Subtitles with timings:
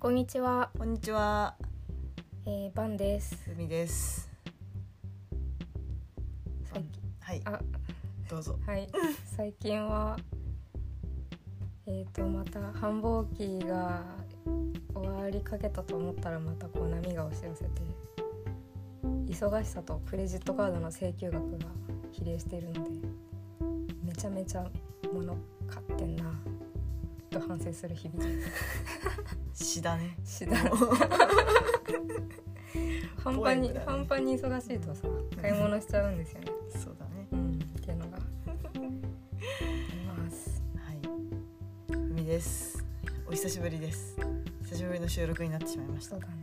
[0.00, 1.56] こんにちは、こんにちは、
[2.46, 3.36] えー、バンです。
[3.44, 4.30] ふみです。
[6.72, 7.60] 最近はい、あ、
[8.26, 8.58] どうぞ。
[8.64, 8.88] はい、
[9.36, 10.16] 最近は。
[11.86, 14.02] えっ、と、また繁忙期が
[14.94, 17.82] 終わりかけたと思ったら、またこう波が押し寄せて。
[19.26, 21.66] 忙しさとクレジットカードの請求額が
[22.10, 22.90] 比例しているので。
[24.02, 24.66] めちゃめちゃ
[25.12, 25.36] 物
[25.68, 26.24] 買ってんな。
[27.28, 28.50] と反省する日々です。
[29.54, 30.16] 詩だね。
[30.24, 30.56] しだ
[33.22, 35.08] 半端にね半端に忙しいとさ
[35.40, 36.52] 買い物しちゃうんですよね。
[36.70, 37.26] そうだね。
[37.32, 38.20] うんっていうのがあ
[38.74, 38.86] り
[40.06, 40.62] ます。
[40.76, 41.00] はい。
[41.92, 42.84] ふみです。
[43.26, 44.16] お久しぶりです。
[44.64, 46.20] 久しぶりの収録になってしまいましたそう。
[46.20, 46.34] だね。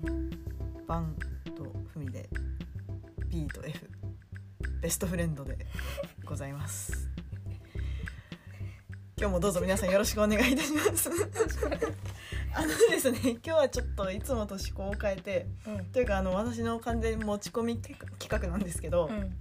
[0.86, 1.16] バン
[1.56, 2.30] とふみで
[3.28, 3.90] B と F
[4.82, 5.58] ベストフレンドで
[6.26, 7.10] ございます。
[9.18, 11.10] 今日もどうぞ皆さんよろしくお願いいたします。
[12.58, 15.86] あのですね、今日はちょっといつもと思考を変えて、うん。
[15.86, 19.32] というかあの私の完全に持ち込み企画なんですけど、うん。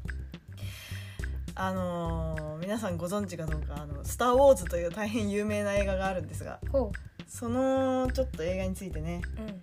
[1.55, 6.91] あのー皆さんご存知かどうか「あのスター・ウォーズ」という大変有名な映画があるんですがほ
[7.27, 9.63] そのちょっと映画についてねううん。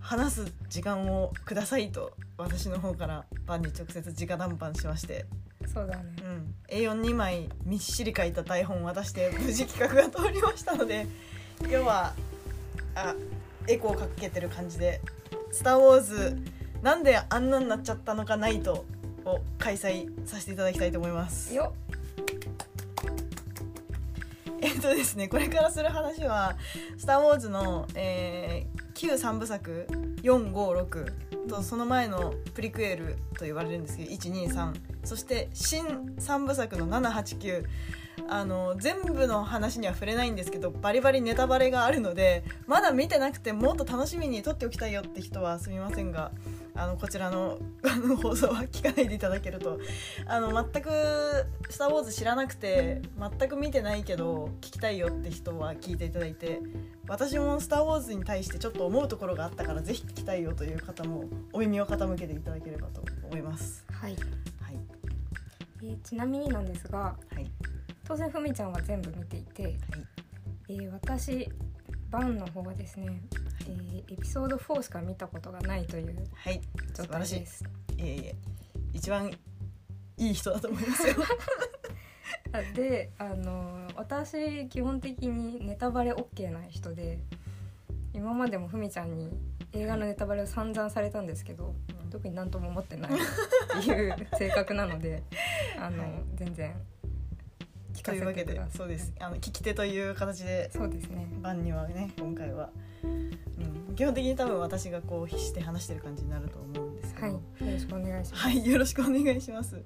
[0.00, 5.26] 話す時間をくださいと私の方からバンに直接直談判しまして、
[5.72, 6.16] そうだね。
[6.22, 6.26] う。
[6.26, 11.06] ん、A42 枚みっしり書いた台本を渡して無事企画が通りましたので
[11.60, 12.14] 今日は
[12.94, 13.14] あ
[13.66, 15.00] エコーかけてる感じで
[15.52, 16.38] 「スター・ウォーズ」
[16.82, 18.84] なんであんなになっちゃったのかナイト
[19.24, 21.54] を開催させていただきたいと思います。
[21.54, 21.74] よ
[24.62, 26.56] えっとですねこれからする話は
[26.98, 29.86] 「スター・ウォーズの」えー旧3部作
[30.22, 34.74] 456とその前のプリクエルと言われるんですけど123
[35.04, 35.86] そして新
[36.18, 37.64] 3部作の789
[38.28, 46.30] あの全部の話には触れないんですけどバリバリネタバレがあるのでまだ見てなくてもっと楽しみに撮っておきたいよって人はすみませんが
[46.74, 49.78] あのこちらの あの放送は聞かないでいただけると。
[50.26, 50.88] あの全く
[51.68, 56.60] 「スター・ウォーズ」知らなくて全く見てないけど聞きたいよって人は聞いていただいて
[57.08, 63.84] 私も「スター・ウォーズ」に対してちょっと思うところがあったからぜひ聞きたいよという方もお耳を傾けていただければと思います。
[63.90, 64.16] はい、は
[64.72, 64.78] い、
[65.82, 67.50] えーちなみになんですがはい、
[68.10, 69.74] 当然ふみちゃんは全部見ていて、はい、
[70.68, 71.48] えー私
[72.10, 73.22] バンの方はですね、
[73.68, 76.60] えーエピソード4しか見たことがないというはい、
[76.92, 77.34] 状素晴らしい。
[77.34, 77.64] 態です。
[77.98, 78.34] いえいえ。
[78.92, 79.30] 一番
[80.16, 81.14] いい人だと思いますよ。
[82.52, 87.20] あであの私基本的にネタバレ OK な人で
[88.12, 89.30] 今までもふみちゃんに
[89.72, 91.76] 映画のネタバレを散々されたんですけど、
[92.10, 95.22] 特に何とも思ってないっていう性格なので
[95.78, 96.24] あの、はい。
[96.34, 96.74] 全然
[97.94, 99.12] 聞かせというわけてくださいでそうです。
[99.20, 101.28] あの聞き手という形でそうですね。
[101.40, 102.70] 番にはね今回は、
[103.02, 107.26] うん、基本的に多分私がこう必死で話してる感じになると思うんですけど。
[107.26, 107.34] はい。
[107.34, 109.82] よろしくお願いします、はい、よろしくお願いします。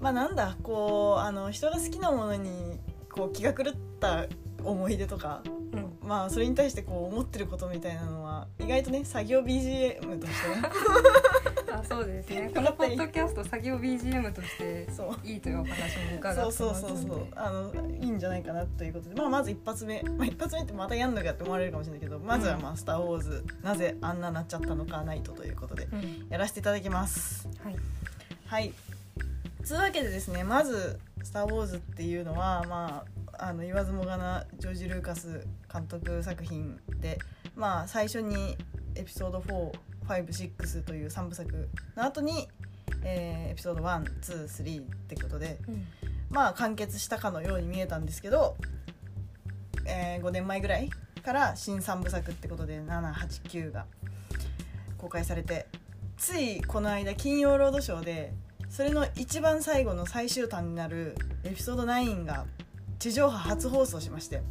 [0.00, 2.78] まあなんだこうあの人が好きなものに
[3.10, 4.26] こう気が狂った
[4.62, 6.08] 思い出とか、うん。
[6.08, 10.62] まあそれに対してこう思ってることみたいなのは意外とね作業 BGM としてね。
[10.62, 10.70] あ
[11.88, 12.50] そうですね。
[12.54, 15.26] このポッドキャスト作業 BGM としてそう。
[15.26, 16.96] いいというお話も伺ってそうますので。
[16.98, 26.26] そうそうそうあのいいんじゃないかなということで、まあ、まず一発目、まあ、一発目ってまたやんのかって思われるかもしれないけどまずはまあ「スター・ウォーズ」なぜあんななっちゃったのかナイトということでうん。
[26.28, 27.48] やらせていただきます。
[27.62, 27.76] はい。
[28.46, 28.72] はい。
[29.64, 37.18] つうわけでですね、まず「スター・ウォーズ」っていうのは、まあ、あの言わずもがなジョージ・ルーカス監督作品で、
[37.56, 38.56] まあ、最初に
[38.94, 39.40] エピソード
[40.08, 42.48] 456という3部作の後に、
[43.04, 45.86] えーエピソード123ってことで、うん。
[46.28, 48.56] まあ、完結したかのように見えたんですけど、
[49.86, 50.90] え5年前ぐらい
[51.24, 53.86] から新3部作ってことで789が
[54.98, 55.66] 公開されて
[56.16, 58.32] ついこの間金曜ロードショーで
[58.68, 62.46] それの一番最後の最終巻になるエピソード9が
[62.98, 64.42] 地上波初放送しまして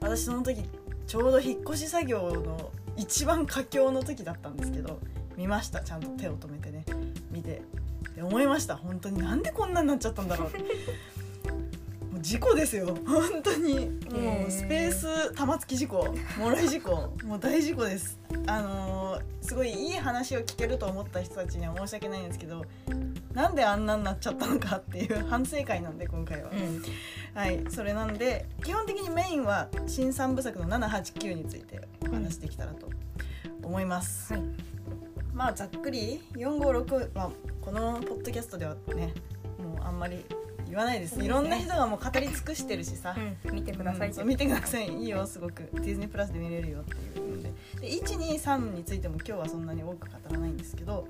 [0.00, 0.62] 私その時
[1.06, 4.98] ちょうど引っ越し作業の一番佳境の時だったんですけど
[5.36, 6.84] 見ましたちゃんと手を止めてね。
[7.30, 7.62] 見て。
[8.14, 8.76] で思いました。
[8.76, 10.50] 本当になんでこんなになっちゃったんだろう。
[12.24, 12.96] 事故ですよ。
[13.06, 13.90] 本当に。
[14.10, 16.16] もうスペース玉突き事故。
[16.38, 17.12] もろい事故。
[17.22, 18.18] もう大事故です。
[18.46, 22.64] あのーすごいいい話を聞けると思った人たちには申し訳ないんですけど
[23.34, 26.82] なんであんなになっちゃったのかっていう 反省会なんで今回は、うん。
[27.34, 27.62] はい。
[27.68, 32.88] それなんで基本的にメインは新3部作の789についてお話しできたらと
[33.62, 34.42] 思います、はい。
[35.34, 37.30] まあざっくり456は
[37.60, 39.12] このポッドキャストではね
[39.58, 40.24] もうあんまり
[40.68, 41.22] 言わないです。
[41.22, 43.16] いろんな人がもう語り尽くしてるしさ、
[43.46, 44.10] うん、見てください。
[44.10, 44.28] うん。
[44.28, 44.88] 見てください。
[44.88, 45.68] いいよすごく。
[45.74, 47.54] ディズニープラスで見れるよっていうので。
[47.80, 51.06] で123についても今日はそんなに多く語らないんですけど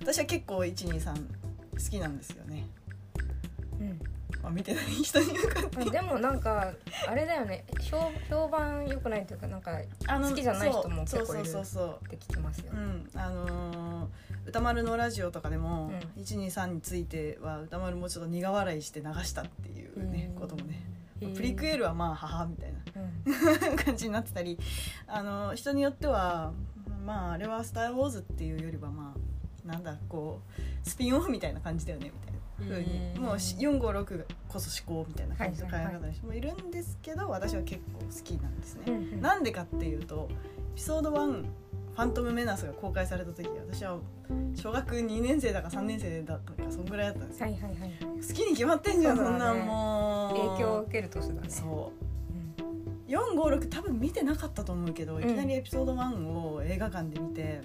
[0.00, 2.66] 私は結構123好きなんですよね、
[3.80, 4.00] うん
[4.42, 5.90] まあ、見てない人に向かって。
[5.90, 6.72] でもなんか
[7.08, 7.64] あれだよね。
[7.80, 9.72] 評評判良くないというかなんか
[10.06, 12.00] あ好きじゃない人も結構いるそうそうそうそう。
[12.06, 14.08] って聞きますよう、んあのー
[14.44, 20.82] 歌丸のラジオとかでも、う123については歌丸もちょっと苦笑いして流したっていうね、うんこともね。
[21.36, 22.80] プリクエルはまあ母みたいな。
[23.66, 23.76] うん。
[23.78, 24.58] 感じになってたり。
[25.06, 26.52] あの人によっては
[27.04, 32.31] まああれは「スター・ウォーズ」っていうよりはまあなんだこうスピンオフみたいな感じだよねみたいな
[32.62, 33.22] 風にうん。
[33.22, 38.82] もうし456こそ思考みたいな感じの考え方の人もいるんですけど私は結構好きなんですね。
[38.86, 39.20] うんうん。
[39.20, 41.44] なんでかっていうとエピソード1
[41.94, 43.98] ファントム・メナスが公開された時私は
[44.54, 47.46] 小学2年生だか3年生だったかそんぐらいだったんですよ。
[47.46, 47.80] はいはいはい。
[47.80, 47.90] はい
[48.22, 51.40] 好きに決まってんじゃんそ,、んなんもう影響を受ける年だね。
[51.48, 51.96] そう。
[51.96, 52.12] うん
[53.08, 55.22] 456多分見てなかったと思うけど、ん。
[55.22, 57.60] いきなりエピソード1を映画館で見て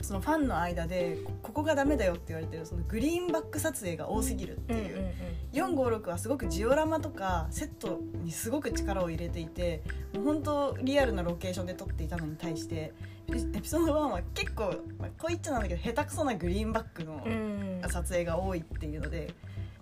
[0.00, 4.76] そのファンの間でこここがダメだよって言われてるそのグリーンバック撮影が多すぎるってう。
[4.76, 5.14] んうんいう、
[5.52, 9.82] 456はすごくジオラマとかセットにすごく力を入れていて
[10.14, 12.92] もう本当リアルなロケーションで撮っていたのに対して
[13.30, 17.90] エエピソード1は結構、まあ、こう言っちゃなんだけど下手くそなグリーンバックのうんうん。
[17.90, 19.34] 撮影が多いっていうので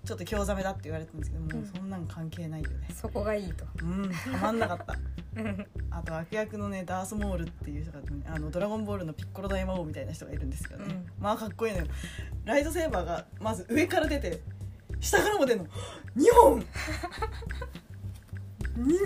[0.06, 2.88] ちょっと興ざめだって言われてたんですけどもうそんなん関係ないよね。
[2.94, 3.64] そこがいいと。
[3.82, 4.94] うんたまんなかった。
[5.42, 5.66] うん。
[5.90, 11.22] あと悪役のねダース・モールっていう人が、ね、あのドラゴンボールのピッコロ大魔王みたいな人がいるんですけどね、うん。
[11.22, 11.86] まあかっこいいのよ。
[12.44, 14.40] ライトセーバーがまず上から出て
[15.00, 15.66] 下からも出るの。
[16.16, 16.64] 2本。
[18.76, 18.98] にに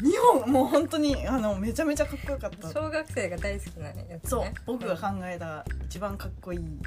[0.00, 0.50] 2本。
[0.50, 2.68] もう本当にあのめちゃめちゃかっこよかった。
[2.72, 4.20] 小学生が大好きなやつね。
[4.24, 4.48] そう。
[4.66, 6.80] 僕が考えた一番かっこいい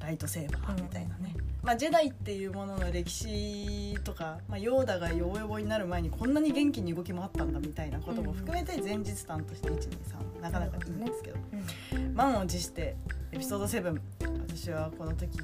[0.00, 11.38] ライトセーバーみたいなね、まあ、ジェダイっていうものの歴史とか、まあ、ヨーダがヨーヨボになる前にこんなに元気に動き回ったんだみたいなことも含めて前日談として123なかなかいいんですけど。
[11.52, 12.14] うん。
[12.14, 12.96] 満を持して
[13.32, 14.00] エピソード7
[14.48, 15.38] 私はこの時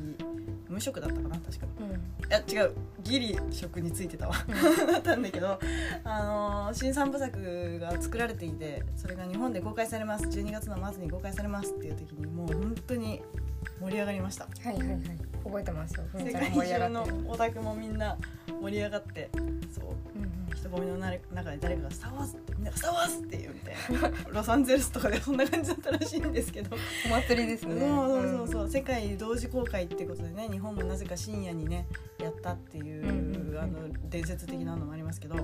[0.68, 1.66] 無職だったかな確か。
[1.80, 1.90] うん。
[1.92, 2.72] いや違う。
[3.02, 4.34] ギリ職についてたわ。
[4.92, 5.58] だったんだけど、
[6.02, 10.24] あのー新三部作が作られていてそれが日本で公開されます。
[10.26, 13.22] 12月の末に公開されますっていう時にもう本当に
[13.80, 14.44] 盛り上がりました。
[14.44, 14.98] はいはいはい。
[15.44, 16.04] 覚えてますよ。
[16.14, 18.16] 世界中のオタクもみんな
[18.60, 19.30] 盛り上がって
[19.74, 20.18] そう。
[20.18, 24.18] うん人混みの中で誰かが「スター・ワーズ」ってみんなが「スター・ワーズ」って言うみたいな。
[24.32, 26.76] ロサンゼルスとかでそんな感じだったらしいんですけど。
[27.06, 28.68] お祭りですそうねそうそうそう。
[28.70, 31.86] 世界同時公開ってことでね日本もなぜか深夜にね
[32.18, 33.58] やったっていう,、うんうんうん。
[33.58, 35.36] あの伝説的なのもありますけど。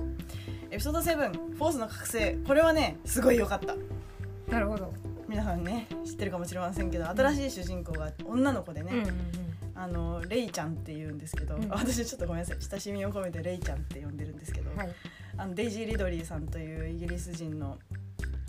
[0.71, 3.75] エピソード7「フォースの覚醒」これはねすごい良かった。
[4.51, 4.93] なるほど
[5.33, 9.13] 皆さんね知ってるかもしれませんけど新しい主人公が女の子でね、うんうんうん。
[9.73, 11.69] あのレイちゃんって言うんですけど、うん。
[11.69, 14.89] 私ちょっとごめんなさい親しみを込めてレイちゃんって呼んでるんですけど、はい。
[15.35, 17.79] あのデイジー・リドリーさんというイギリス人の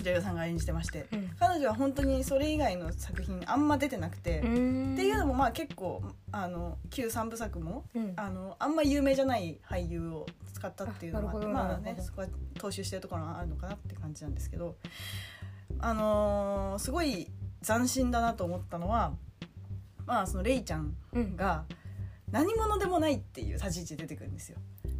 [0.02, 1.30] 女優さんが演じてましてうん。
[1.40, 6.02] 彼女は本当にそれ以外の作品あんま出てなくて、っていうのもまあ結構
[6.32, 8.12] あの旧三部作もうん。
[8.16, 12.26] あのあんま有名じゃない俳優を使ったっていうのもあってまあねそこは
[12.58, 14.76] 踏襲してるところがあるのかなって感じなんですけど
[15.78, 17.30] あのーすごい
[17.66, 19.12] 斬新だなと思ったのは
[20.06, 21.36] まあそのレイちゃんうん。
[21.36, 21.64] が
[22.30, 24.58] 何者でもないっていう立ち位置で出てくるんですよ。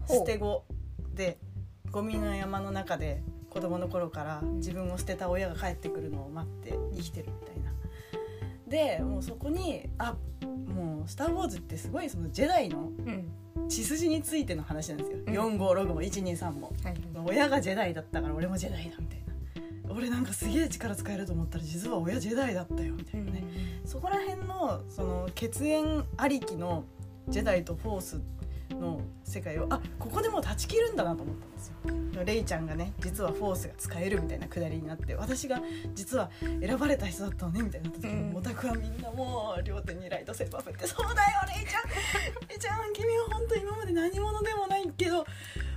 [0.08, 0.64] 捨て子
[1.14, 1.38] で
[1.90, 7.72] ゴミの山の中で子供の頃から自分を捨てた親が帰ってくるのを待って生きてるみたいな。
[8.68, 10.16] でもうそこにあ
[10.68, 13.30] もう「スター・ウォーズ」ってすごいそのジェダイのうん。
[13.68, 15.58] 血筋についての話なんですよ、うん。
[15.58, 16.94] 456も123もはい。
[17.24, 19.23] 親がジェダイだったから俺もジェダイだみたいな
[19.88, 23.44] 俺なんかすげえ力使えると思ったら実は親ジェダイだったよみたいなね、
[23.84, 26.84] そこら辺のその血縁ありきの
[27.28, 28.20] ジェダイとフォース
[28.70, 32.24] の世界をあここでもう断ち切るんだなと思ったんですよ。
[32.24, 35.60] レイちゃんがね実はフォースが使えるみたいなくだりになって私が
[35.94, 38.36] 実は選ばれた人だったのねみたいになった時に、うん。
[38.36, 45.26] オタクはみんなもう両手にライトセーバー振って「そうだよレイちゃんレイちゃん君は本当今まで何者でもないけど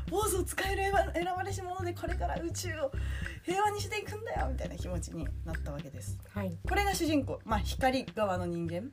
[0.09, 0.83] フォースを使える
[1.13, 2.91] 選ばれし者でこれから宇宙を
[3.43, 6.17] 平和にしていくんだよみたいな気持ちになったわけです。
[6.33, 6.57] はい。
[6.67, 8.89] これが主人公、まあ、光側の人間。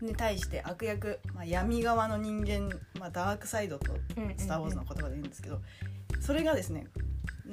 [0.00, 5.60] に対して悪役、まあ、闇側の人間、まあ、ダークサイドとうんうんうん「スター・ウォーズ」の言葉で言うんですけど
[6.20, 6.86] それがですね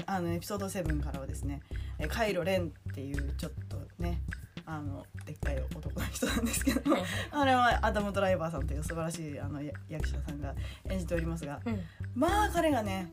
[0.05, 1.61] あのエピソード7からはですね
[1.97, 4.21] えカイロ・レンっていうちょっとね
[4.65, 10.55] あのでっかい男の人なんですけどはいあれはアダム・ドライバーさんという素晴らしいあのや役者さんが
[10.89, 11.79] 演じておりますがうん。
[12.15, 13.11] まあ彼がね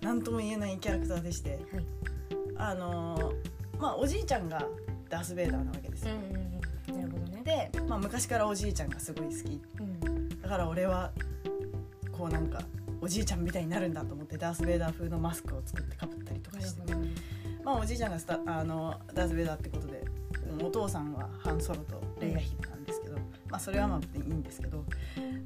[0.00, 1.60] 何とも言えないキャラクターでしてはい。
[2.56, 3.32] あの
[3.78, 4.66] まあおじいちゃんが
[5.08, 6.14] ダース・ベイダーなわけですよ。
[6.14, 6.46] うんうん
[6.94, 7.00] うん。
[7.00, 7.42] なるほどね。
[7.44, 9.62] で、まあ、昔からおじいちゃんがすごい好き。
[9.80, 10.28] うん。
[10.40, 11.12] だから俺は
[12.10, 12.60] こうなんか
[13.00, 16.94] おじいちゃんみたいになるんだと思ってダース・ベイダー風のマスクを作ってかぶったりとかして、
[17.62, 20.02] まあ、おじいちゃんがスタあのダース・ベイダーってことで
[20.60, 23.16] お父さんはハン・ソロとレイヤ姫なんですけど、
[23.48, 24.84] まあ、それはまあいいんですけど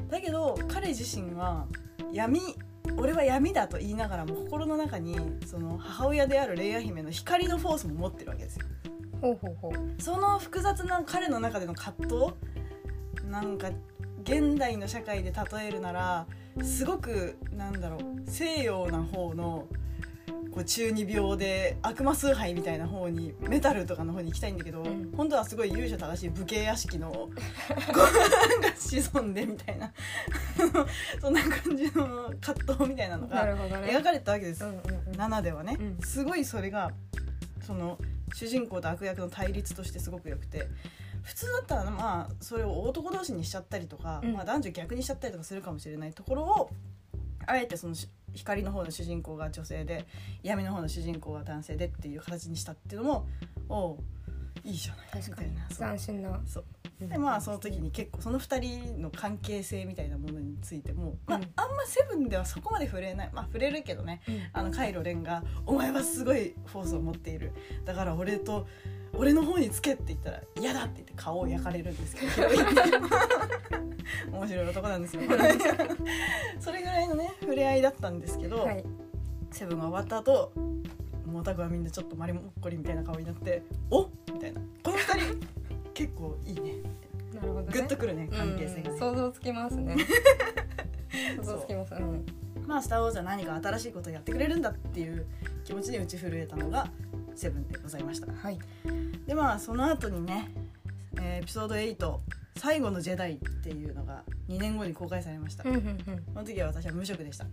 [0.09, 1.67] だけど彼自身は
[2.13, 2.41] 闇
[2.97, 5.17] 俺は闇だと言いながらも心の中に
[5.47, 8.67] その母親であるレイヤ姫の光のフォースも持ってるわけですよ。
[9.21, 12.33] ほうほうほうその複雑な彼の中での葛藤
[13.31, 13.71] なんか
[14.23, 16.27] 現代の社会で例えるなら
[16.63, 19.67] すごくなんだろう西洋な方の
[20.51, 25.13] こう中二病で悪魔崇拝みたいな方にメタルとかの方に行きたいんだけど、ん。
[25.17, 29.93] 本当はすごい由緒正しい武家屋敷の こうなんか子孫でみたいな
[31.21, 34.65] そんな感じの葛藤みたいなのが描かれたわけです。
[34.65, 35.21] うんうんうん。
[35.21, 35.99] 7ではね、うん。
[36.01, 36.91] すごいそれが
[37.67, 37.99] その
[38.35, 40.69] 主人公と悪役の対立としてすごくよくて
[41.23, 44.33] 普通だったらまあそれを男同士にしちゃったりとか、うん。
[44.33, 46.71] まあ、男女逆にしちゃったりとかするかもしれないところを
[47.47, 50.07] あえてそのし光の方の主人公が女性で
[50.43, 53.29] 闇の方の主人公が男性でっていう形にしたっていうのも
[53.69, 53.99] お
[54.65, 55.51] いいじゃない確かに。
[55.77, 56.41] 斬新な。
[56.47, 56.65] そう
[57.01, 63.31] でまあその時に結構その2人の関係性みたいなものについても、まあうん、あんまセブンではそこまで触れない。
[63.33, 64.21] まあ触れるけどね。
[64.29, 64.41] うん。
[64.53, 67.53] あのカイロレンが「お前はすごいフォースを持っている。
[67.85, 68.67] だから俺と
[69.15, 72.49] 俺の方につけ」って言ったら「嫌だ」って言って顔を焼かれるんですけど。
[74.33, 75.23] 面白い男なんですよ。
[76.61, 78.85] それぐらいのね触れ合いだったんですけど、はい。
[79.51, 80.53] セブンが終わった後
[81.41, 84.09] オタクはみんなちょっとマリモッコリみたいな顔になって「お？
[84.33, 85.41] みたいな「この二人
[85.95, 86.75] 結構いいね」
[87.35, 87.69] なるほどね。
[87.73, 88.91] グッとくるね関係性がね。
[88.91, 89.97] うん想像つきますね。
[91.37, 91.95] 想像つきます。
[91.95, 91.99] う。
[91.99, 92.27] ん。
[92.67, 95.27] まあ「スター・ウォーズ」は何か新しいことをやってくれるんだっていう
[95.65, 96.91] 気持ちで打ち震えたのが
[97.35, 98.33] 「セブンでございました。
[98.33, 98.59] はい。
[99.27, 100.51] でまあその後にね、
[101.17, 102.19] えーエピソード8
[102.57, 107.47] 「最後のジェダイ」っていうのが2年後に公開されました、その時は私は無職でした。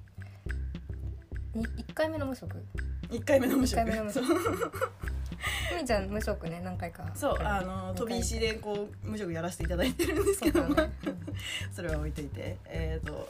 [1.54, 2.64] に一回目の無職？
[3.10, 3.82] 1回目の無職。
[3.82, 4.26] 一回目の無職。
[4.26, 7.10] ふみちゃん無職ね何回か。
[7.14, 10.92] そうあの飛び石でこう無職やらせていただいてるんですけど、ね
[11.72, 12.58] それは置いといて。
[12.66, 13.30] えっ、と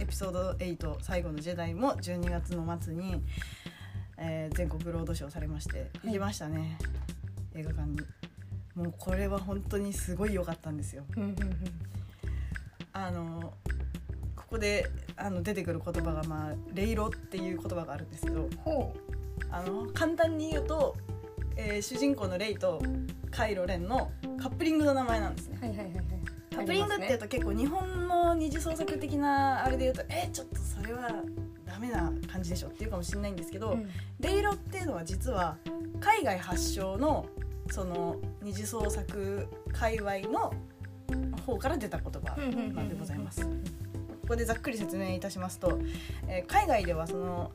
[0.00, 3.22] エピソード8最後のジェダイも12月の末に、
[4.18, 6.78] えー全国ロードショーされまして行きましたね、
[7.54, 8.00] 映画館に。
[8.74, 11.04] もうこれは本当にすごい良かったんですよ。
[12.92, 13.54] あの
[14.54, 18.94] ここであの出てくる言葉がまあ「レイロ」っていう言葉があるんですけどほ
[19.50, 20.96] あの簡単に言うと、
[21.56, 22.80] えー主人公のレイと
[23.32, 25.58] カイロ・レンのカップリングの名前なんですね。
[25.60, 26.04] うはいはいはいはい。
[26.54, 31.10] カップリングっていうと結構日本の二次創作的なあれで言うとえちょっとそれは
[31.64, 33.88] ダメな感じでしょっていうかもしれないんですけど、うん。
[34.20, 35.56] レイロっていうのは実は
[35.98, 37.26] 海外発祥の
[37.72, 40.54] その二次創作界隈の
[41.44, 42.36] 方から出た言葉
[42.72, 43.44] なんでございます。
[44.24, 45.78] ここでざっくり説明いたしますと、
[46.26, 47.52] えー海外ではその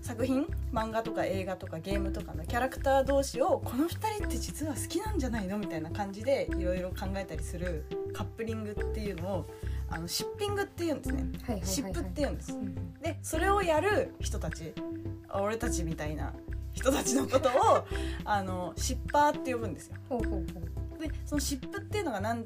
[0.00, 7.84] 作品漫画とか映画とかゲームとかのキャラクター同士をこの2人って実は好きなんじゃないのみたいな感じでいろいろ考えたりする
[8.14, 9.46] カップリングっていうのを
[9.90, 11.22] あのシッピングっていうんですね。
[11.22, 11.66] はいはいはいはい。
[11.68, 12.52] シップっていうんです。
[12.52, 14.72] うんでそれをやる人たち
[15.28, 16.32] あ俺たちみたいな
[16.72, 17.84] 人たちのことを
[18.24, 19.96] あのシッパーって呼ぶんですよ。
[20.08, 22.44] ほうほうほでそのシップっていうのが何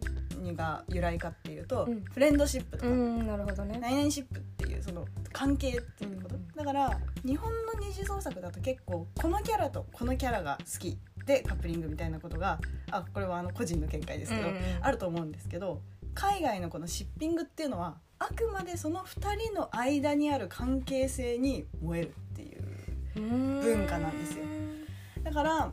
[0.55, 2.05] が由来かっていうと、うん。
[2.05, 3.79] フレンドシップとか、ううんなるほどね。
[3.81, 12.59] 何々シップっていうその関係っていうこと、うんだから日本の二次創作だと結構このキャラとこのキャラが好きでカップリングみたいなことが
[12.91, 15.83] あこれはあの個人の見解ですけど、うんうんあると思うんですけど
[16.15, 22.62] 海外のこのシッピングっていうのはあくまでその2人の間にある関係性に燃えるっていう
[23.21, 24.45] 文文化なんですよ。
[25.23, 25.73] だから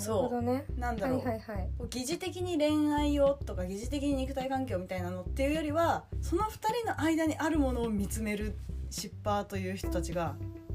[0.00, 0.64] なるほどね。
[0.76, 1.70] なんだろう、はいはいはい。
[1.90, 6.48] 疑似的に恋愛をとか疑似的に肉体関係をみたいなのっていうよりはその2
[6.82, 8.56] 人の間にあるものを見つめる
[8.90, 10.34] シッパーという人たちが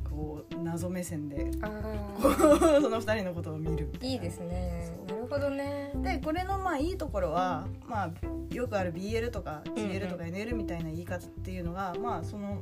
[0.09, 4.93] こう謎目線で その2人のことを見るいいですね。
[5.07, 5.17] そう。
[5.17, 5.91] なるほどね。
[5.95, 8.11] でこれのまあいいところは、まあ、
[8.53, 12.61] よくある BL とか GL とか NL みたいな言い方っていうのが、まあその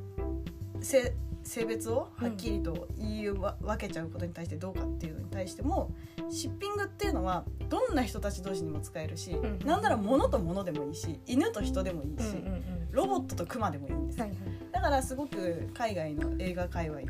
[0.81, 1.13] 性
[1.43, 5.91] 性別をはっきりと言いわ分けちゃうことに対してどうかっていうのに対しても
[6.29, 12.63] シッピングっていうのはどんな人たち同士にも使えるし、んなんなら物と物でもいいし犬と人でもいいし、うんうんうん。
[12.91, 14.39] ロボットとクマでもいいんです、はいはい。
[14.71, 17.01] だからすごく海外の映画界隈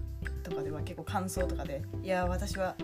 [0.44, 2.76] とかでは結構感想とかで「いや私は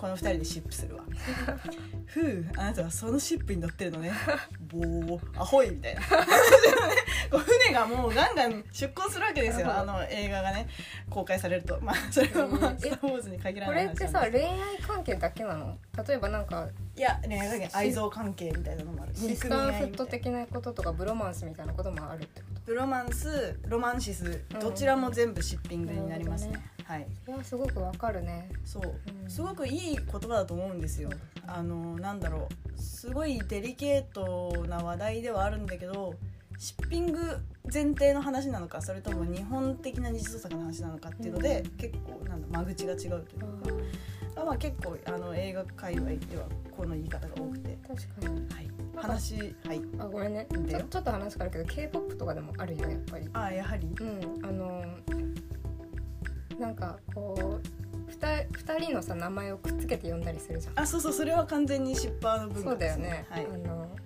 [0.00, 1.04] この2人でシップするわ。
[2.06, 4.10] ふうあなたはそのシップに乗ってるのね。
[4.72, 6.00] ボーアホイみたいな。
[7.30, 9.70] こう船がもうガンガン出港するわけですよ。
[9.70, 10.68] あの映画がね
[11.10, 11.78] 公開されると。
[11.82, 15.76] まあそれはまあ「えスター・ウォーズ」に限らこないれってさ恋愛関係だけなの？
[16.08, 16.66] 例えばなんか
[16.96, 19.14] いや恋愛関係愛憎関係みたいなのもある。
[19.14, 21.74] シスターフット的なこととかブロマンスみたいな。
[21.74, 27.06] こともあるってことブロマンスロマンシスどちらも全部シッピングになりますねなるはい。
[27.24, 28.48] それはすごくわかるね。
[28.64, 28.82] そう。
[29.22, 29.30] うん。
[29.30, 31.08] すごくいい言葉だと思うんですよ。
[31.46, 32.82] あのなんだろう。
[32.82, 36.14] すごいデリケートな話題ではあるんだけど
[36.58, 37.20] シッピング
[37.72, 41.70] 前提の話なのかそれとも日本的な日常作の話なのかっていうので、うん。
[41.76, 48.40] 結構なんだ間口が違うというか、まあ、結構あの映画界隈ではこの言い方が多くて、確かに。
[48.52, 49.82] はい、話はい。
[49.96, 50.48] あごめんね。
[50.50, 53.28] ちょちょっと話変わるけど k p o p とかでもあるよやっぱり。
[53.32, 53.86] ああやはり？
[54.00, 54.44] うん。
[54.44, 54.84] あの
[56.60, 60.78] なんかこうふた二人のさ名前をくっつけて呼んだりするじゃん。
[60.78, 63.96] あそうそうそれは完全にシッパーの文そうだ化ですよね、はい、あの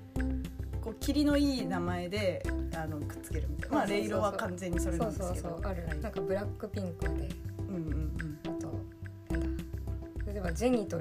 [0.80, 2.46] こう霧のいい名前で
[2.76, 3.76] あのくっつけるみたいな。
[3.76, 5.48] まあそうそうそうレイロは完全にそれそうんなですけど。
[5.50, 5.98] そうそうある、はい。
[5.98, 7.10] なんかブラックピンクで。
[7.10, 8.38] うんうんうん。
[8.44, 8.68] あと
[9.30, 10.32] なんだ。
[10.32, 11.00] 例えばジェニーと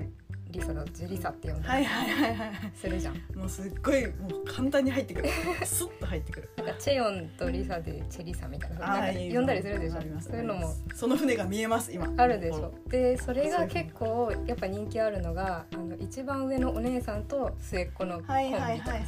[0.53, 5.29] リサだとジェリサって呼んだりはいはいはいはいするじゃん、もうすっごいもう簡単に入ってくる。
[5.65, 6.49] スッと入ってくる。
[6.57, 8.79] なんかチェヨンとリサでチェリサみたいな。
[8.79, 10.01] なんか呼んだりするでしょ。
[10.21, 10.73] そういうのも。
[10.93, 12.13] その船が見えます今。
[12.17, 12.73] あるでしょ。
[12.87, 18.79] でそれが結構やっぱ人気あるのがあの一番上のお姉さんと末っ子のコンビとかはいはいはい。
[18.79, 19.03] はい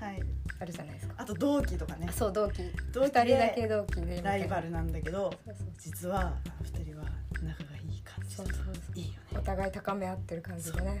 [0.00, 0.22] はい
[0.60, 2.06] あるじゃないですか、あと同期とかね。
[2.08, 2.62] あそう同期。
[2.92, 4.20] 同期二人だけで同期で。
[4.22, 5.32] ライバルなんだけど
[5.78, 7.04] 実は二人は
[7.42, 7.77] 仲がいい
[8.28, 8.98] そうそうそう。
[8.98, 11.00] いいよおね互い高め合ってる感じでね。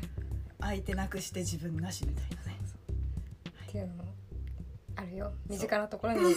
[0.60, 2.58] 相手なくして自分なしみたいなね。
[3.68, 4.04] っていうのも
[4.96, 5.32] あるよ。
[5.48, 6.34] 身近なところに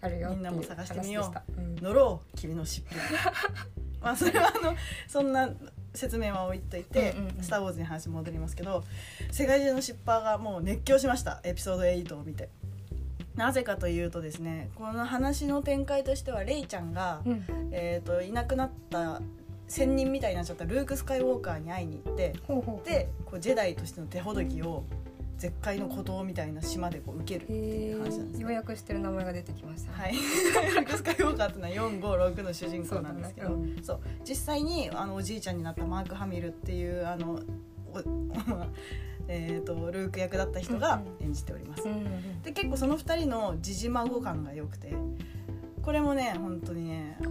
[0.00, 1.60] あるよみんなも探してみよう。
[1.60, 1.76] うん。
[1.76, 2.90] 乗ろう君の尻尾。
[4.00, 4.76] まあそれはあの
[5.08, 5.50] そんな
[5.92, 8.84] 説明は置いといてスター・ウォーズ」に話戻りますけど
[9.32, 11.40] 世界中のシッパーがもう熱狂しました。
[11.42, 12.48] エピソード8を見て。
[13.34, 17.44] なぜかというとですねこの話の展開としてはレイちゃんが、うん。
[17.72, 19.20] えー、といなくなった
[19.68, 22.34] 仙人みたいになっちゃったルーク・スカイウォーカーに会いに行って
[22.84, 24.84] でこうジェダイとしての手ほどきを
[25.38, 29.98] 絶海の孤島みたいな島でこう受けるってへいう話なんですねえようやくしてる名前が出てきましたね。
[29.98, 30.14] はい、
[30.74, 34.00] ルーク・スカイウォーカーっていうのは456の主人公なんですけどそうだねそう。
[34.28, 37.40] 実際にあのおじいちゃんになったマーク・ハミルっていうあの
[37.94, 38.00] お
[39.30, 41.84] えー、とルーク役だった人が演じております。
[41.84, 44.94] うんうんで結構その2人の時事孫感が良くて
[45.82, 47.28] これもね本当にねまあ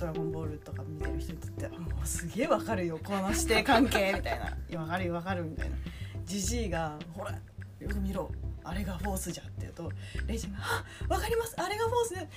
[0.00, 5.76] ドラゴンボール」とか見てる人にとってはもうすげえわかるよこの師弟関係みたいな「いやわかるよわかる」みたいな。
[6.24, 7.32] じじいが「ほら
[7.78, 8.30] よく見ろ。
[8.62, 9.90] あれがフォースじゃ」って言うと
[10.26, 11.54] レイジンが「あわかります。
[11.58, 12.28] あれがフォースね。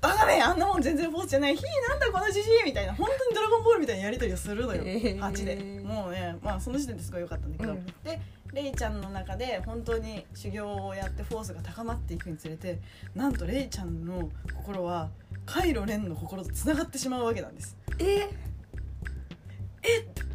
[0.00, 1.56] バカめあんなもん全然フォースじゃない。
[1.56, 2.94] ひーなんだこのじじい」みたいな。
[2.94, 5.18] 本当に「ドラゴンボール」みたいなやり取りをするのよ、へー。
[5.18, 5.80] 8で。
[5.82, 7.86] もうねまあその時点ですごい良かったんだけど、うん。
[8.02, 8.20] で
[8.52, 12.80] レイちゃんの中で本当に修行をやってフォースが高まっていくにつれて
[13.14, 15.10] なんとレイちゃんの心は
[15.46, 17.76] カイロ・レンの心とつながってしまうわけなんです。
[17.98, 18.28] え？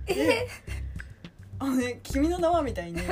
[0.07, 0.47] え？
[1.59, 3.01] あのね「君の名は」みたいに。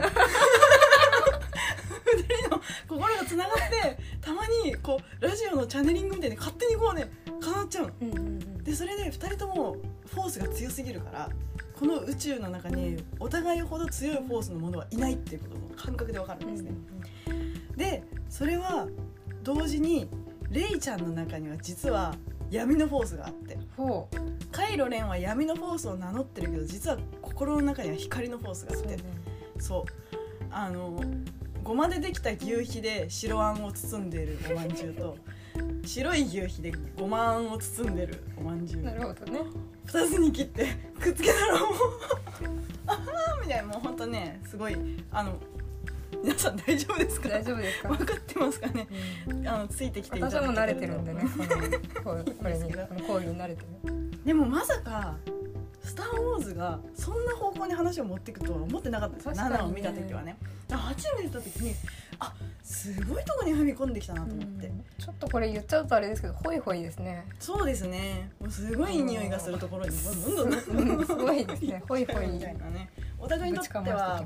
[2.11, 7.93] 二人の心がつながってたまにこうラジオのチャネリングみたいに勝手にこうね叶っちゃうの。
[8.01, 8.63] うんうんうん。
[8.63, 9.75] でそれで2人とも
[10.07, 11.29] フォースが強すぎるから
[11.79, 16.71] この宇宙の中にお互いほど強いフォースのものはいないっていうことの感覚でわかるんですね、
[17.77, 18.87] でそれは
[19.43, 20.09] 同時に
[20.51, 22.15] レイちゃんの中には実は
[22.49, 23.57] 闇のフォースがあって。
[23.77, 24.15] ほう。
[24.51, 28.97] カイロレンは闇のフォースを名乗ってるけど実は心の中には光のフォースがあって。
[29.59, 29.83] そう
[30.51, 30.99] あの
[31.63, 35.17] ごまでできた牛皮で白あんを包んでいるおまんじゅうと
[35.85, 38.81] 白い牛皮でごまあんを包んでるおまんじゅう。
[38.81, 39.41] なるほどね。
[39.85, 40.65] 2つに切って
[40.99, 41.69] くっつけたらもう
[42.87, 43.67] ああみたいな。
[43.67, 44.75] もうほんとねすごい
[45.11, 45.33] あの
[46.23, 47.29] 皆さん大丈夫ですか？
[47.29, 47.89] 大丈夫ですか？
[47.89, 48.87] 分かってますかね？
[49.27, 49.47] うん。
[49.47, 51.23] あのついてきて私はもう慣れてるんでね
[52.03, 52.13] こ
[52.47, 53.67] れに この講義に慣れてる
[54.25, 55.15] でもまさか
[55.83, 59.27] 「スター・ウォーズ」がそんな方向に話を持っていくとは思ってなかったんです。
[59.27, 59.41] よ、ね。
[59.55, 60.37] 7を見た時はね。
[60.67, 61.73] 8を見た時に
[62.19, 64.85] あすごいとこに踏み込んできたなと思って、うん。
[64.97, 67.25] ちょっとこれ言っちゃうとあれですけどホイホイですね。
[67.39, 68.29] そうですね。
[68.39, 71.83] もうすごい匂いがするところにどんどんすごいですね。
[71.87, 72.27] ホイホイ。
[72.27, 72.89] みたいなね。
[73.19, 74.23] お互いにぶとっては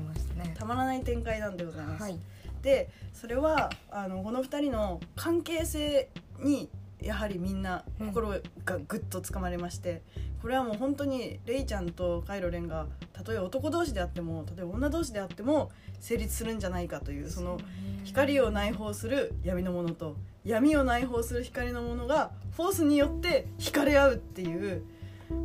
[0.54, 2.18] たまらない展開なんでございます、はい。
[2.62, 6.68] でそれはあのこの2人の関係性に
[7.04, 8.30] やはりみんな心
[8.64, 10.02] がぐっとつかまれまして、
[10.40, 17.58] これはもう本当にレイちゃんとカイロレンがたとえ男同士であっても例えば女同士であっても成立するんじゃないかというその
[18.04, 24.82] 光を内包する闇のものと闇を内包する光のものがフォースによって惹かれ合うっていう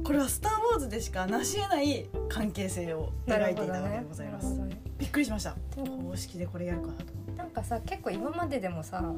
[0.04, 5.56] これは「スター・ウォーズ」でしか成し得ない関係性を描いていたわけでございます、ねびっくりしました。
[5.78, 7.06] 公式でこれやるかなと
[7.38, 9.13] なんかさ結構今まででもさ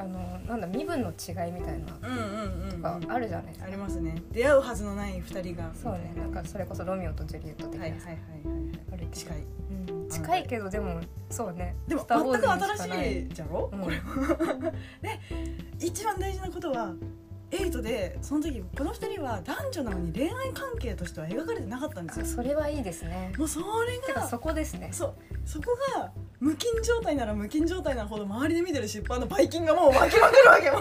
[0.00, 1.86] あのなんだ身分の違いみたいな
[2.70, 4.22] とかあるじゃないですか、ありますね。
[4.32, 5.70] 出会うはずのない二人が。
[5.74, 6.14] そうね。
[6.16, 7.86] なんかそれこそロミオとジュリエット的な。
[7.86, 8.18] さ、はいはいはいはい。
[8.92, 9.10] あるけど。
[9.12, 9.38] 近い。
[9.90, 10.08] うん。
[10.08, 11.76] 近いけどでもそうね。
[11.86, 13.80] でも全く新しいじゃろ、うん。
[13.80, 13.96] これ
[15.02, 15.20] で
[15.78, 16.94] 一番大事なことは
[17.52, 22.26] エイトでその時この二人は男女なのに恋愛関係としては描かれてなかったんですよ。
[22.26, 23.32] あそれはいいですね。
[23.36, 24.90] もうそれがそこですね。
[24.92, 25.14] そう。
[25.44, 30.70] そこが無菌状態なら無菌状態なほど周りで見てる出版のバイキンがもう湧きまくるわけ。
[30.70, 30.80] もう。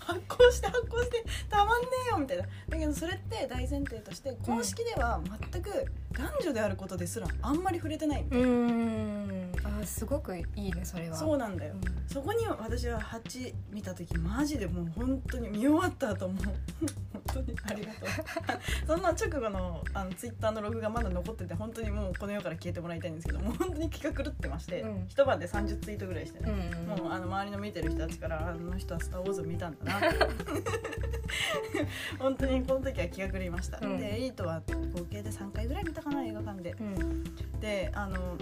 [0.00, 2.44] 発酵して発酵してたまんねえよみたいな。
[2.68, 5.20] だけどそれって大前提として公式では
[5.52, 9.52] 全く男女であることですらあんまり触れてない、うーん。
[9.64, 11.16] あすごくいいねそれは。
[11.16, 11.74] そうなんだよ、
[12.06, 16.44] そこに私は8見た時マジでもう本当に見終わった後もう。
[17.32, 18.08] 本当にありがとう。
[18.86, 25.04] そんな直後のあのツイッターのログがまだ残ってて本当にもうこの世から消えてもらいたいんですけどもう本当に気が狂ってまして、うん。
[25.08, 27.04] 一晩で30ツイートぐらいしてうんね、うん。
[27.04, 30.00] もうあの周りの見てる人たちからあの人は「スター・ウォーズ」を見たんだな
[32.18, 33.98] 本当にこの時は気が狂いました、うん。
[33.98, 36.74] でエイトは合計で3回ぐらい見たかな映画館で。
[36.80, 37.24] うん。
[37.60, 38.36] であの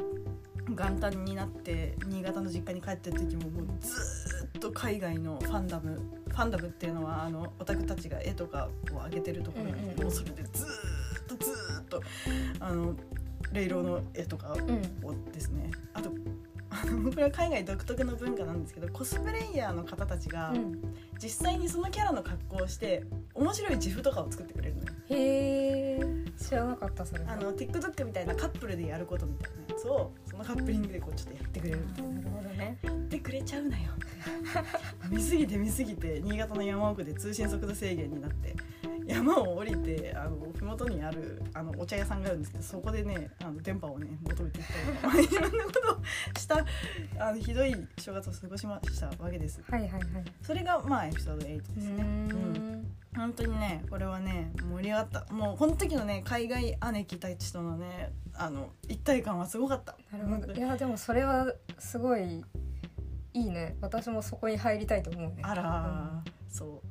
[0.69, 10.03] 元旦になって新潟の実家に帰ってる時ももうずーっと海外のファンダムファンダムっていうのはあのオタクたちが絵とかを上げてるところに、うんうんうん。
[10.05, 10.67] もうそれでずー
[11.35, 12.03] っとずーっと
[12.61, 12.95] あの
[13.53, 15.09] レイローの絵とかうん。
[15.09, 15.71] をですね。
[15.93, 16.17] あとあの
[16.83, 20.81] これは海外独特の文化なんですけどコスプレイヤーの方たちがうん。
[21.23, 24.89] 実際にそのキャラの格好をして面白い自負とかを作ってくれるのよ。
[25.11, 26.01] へえ
[26.39, 27.33] 知らなかったそれは。
[27.33, 32.79] あの TikTok みたいなカップルでやることみたいなやつをそのカップリングでこうちょっとやってくれるみたいななるほどね。
[32.83, 33.91] やってくれちゃうなよ。
[35.11, 38.55] 見すぎて見すぎて新潟の山奥で通信速度制限になって
[39.07, 44.65] 山を降りてあの麓にあるあのお茶屋さんがあるんですけどそこでねあの電波をね求めていっ
[45.03, 46.65] たりいろんなことをした
[47.19, 49.63] あのひどい正月を過ごしましたわけです。
[49.69, 50.05] はいはいはい。
[50.43, 52.03] それがまあエピソード8ですね。
[52.03, 52.53] うん。
[52.53, 55.27] ん本当にねこれはね盛り上がった。
[55.33, 59.97] もうこの時のね海外姉貴たちとのねあの一体感はすごかった。
[60.13, 60.53] なるほど。
[60.53, 62.45] いやでもそれはすごい
[63.33, 63.77] いいね。
[63.81, 65.43] 私もそこに入りたいと思うね。
[65.43, 66.83] あらー、そ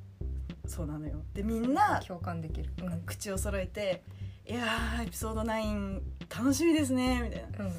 [0.66, 0.70] う。
[0.70, 1.22] そうなのよ。
[1.34, 2.74] でみんな共感できる。
[2.84, 3.02] うん。
[3.06, 4.04] 口を揃えて
[4.46, 6.02] 「いやーエピソード9
[6.38, 7.60] 楽しみですね」みたいな。
[7.60, 7.74] うんうん。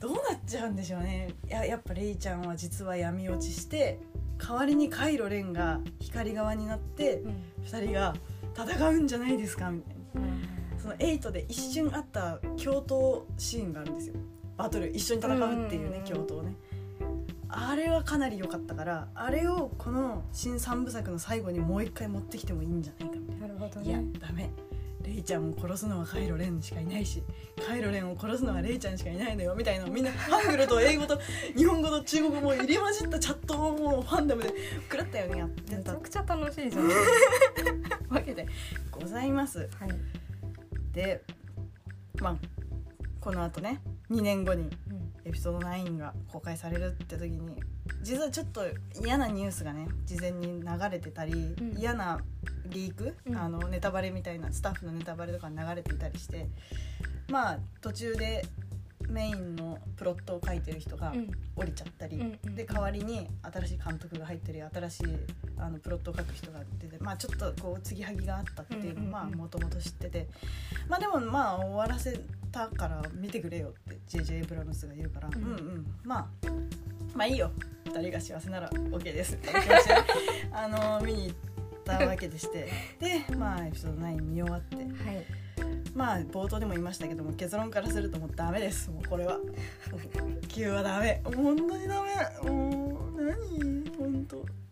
[0.00, 1.30] どうなっちゃうんでしょうね。
[1.46, 4.00] いややっぱレイちゃんは実は闇落ちして
[4.38, 7.34] 代わりにカイロレンが光側になってうん。
[7.64, 8.14] 2人が
[8.56, 10.20] 戦うんじゃないですかみたいな。
[10.20, 10.78] うん。
[10.78, 14.14] その8で一瞬あった共闘シーンがあるんですよ。
[14.56, 16.04] バトル一緒に戦うっていうねうん。
[16.04, 16.54] 共闘ね。
[17.48, 23.46] あれはかなり良かったからあれをこの新三部作の最後にもう一回持ってきてもいいんじゃないかみたいな。
[23.46, 24.50] なるほどいやねダメ
[25.04, 27.22] レイちゃんを殺すのはカイロレンしかいないし
[27.66, 31.18] カイロレンを殺すのはレイちゃんしかいないのよみたいなみんなハングルと英語と
[31.56, 34.54] 日本語と中国語も入り混じったチャットをもうファンダムで
[34.90, 36.88] 狂ったようにやってためちゃくちゃ楽しいじゃん。
[36.88, 36.94] は
[38.08, 38.46] わけで
[38.90, 39.68] ございます。
[39.86, 40.94] い。
[40.94, 41.22] で
[42.20, 42.38] まあ
[43.20, 45.04] このあとね2年後にうん。
[45.26, 47.58] エピソード9が公開されるって時に
[48.02, 48.62] 実はちょっと
[49.02, 51.74] 嫌なニュースがね事前に流れてたり、ん。
[51.78, 52.20] 嫌な
[52.66, 53.36] リーク、うん。
[53.36, 56.48] あのネタバレみたいなスタッフのネタバレとか流れていたりして
[57.30, 58.44] まあ途中で
[59.08, 61.30] メインのプロットを書いてる人がうん。
[61.56, 65.04] 降りちゃったり、うんうんで代わりに新しい監督が入ったり新しい
[65.56, 69.10] あのプロットを書く人が出てまあちょっとこう継ぎはぎがあったっていうのをうんうんうん。
[69.10, 70.28] まあもともと知ってて
[70.88, 72.18] まあでもまあ終わらせ
[72.50, 75.86] たから見てくれよって JJ ブラムスが言うから、ううんん、うん。
[76.02, 76.26] まあ
[77.14, 77.50] まあいいよ
[77.84, 79.34] 2人が幸せなら OK です。
[79.34, 79.74] って気持ちで
[80.52, 81.36] あの見に行っ
[81.84, 82.70] たわけでして。
[82.98, 84.76] でまあエピソード9見終わって。
[84.76, 84.86] はい。
[85.94, 88.90] まあ冒頭でも言いましたけども結論からするともうダメです。
[88.90, 89.38] もうこれは。
[90.48, 91.22] 9はダメ。
[91.24, 92.02] 本当にダ
[92.42, 92.50] メ。
[92.50, 93.90] もう何？
[93.98, 94.63] 本当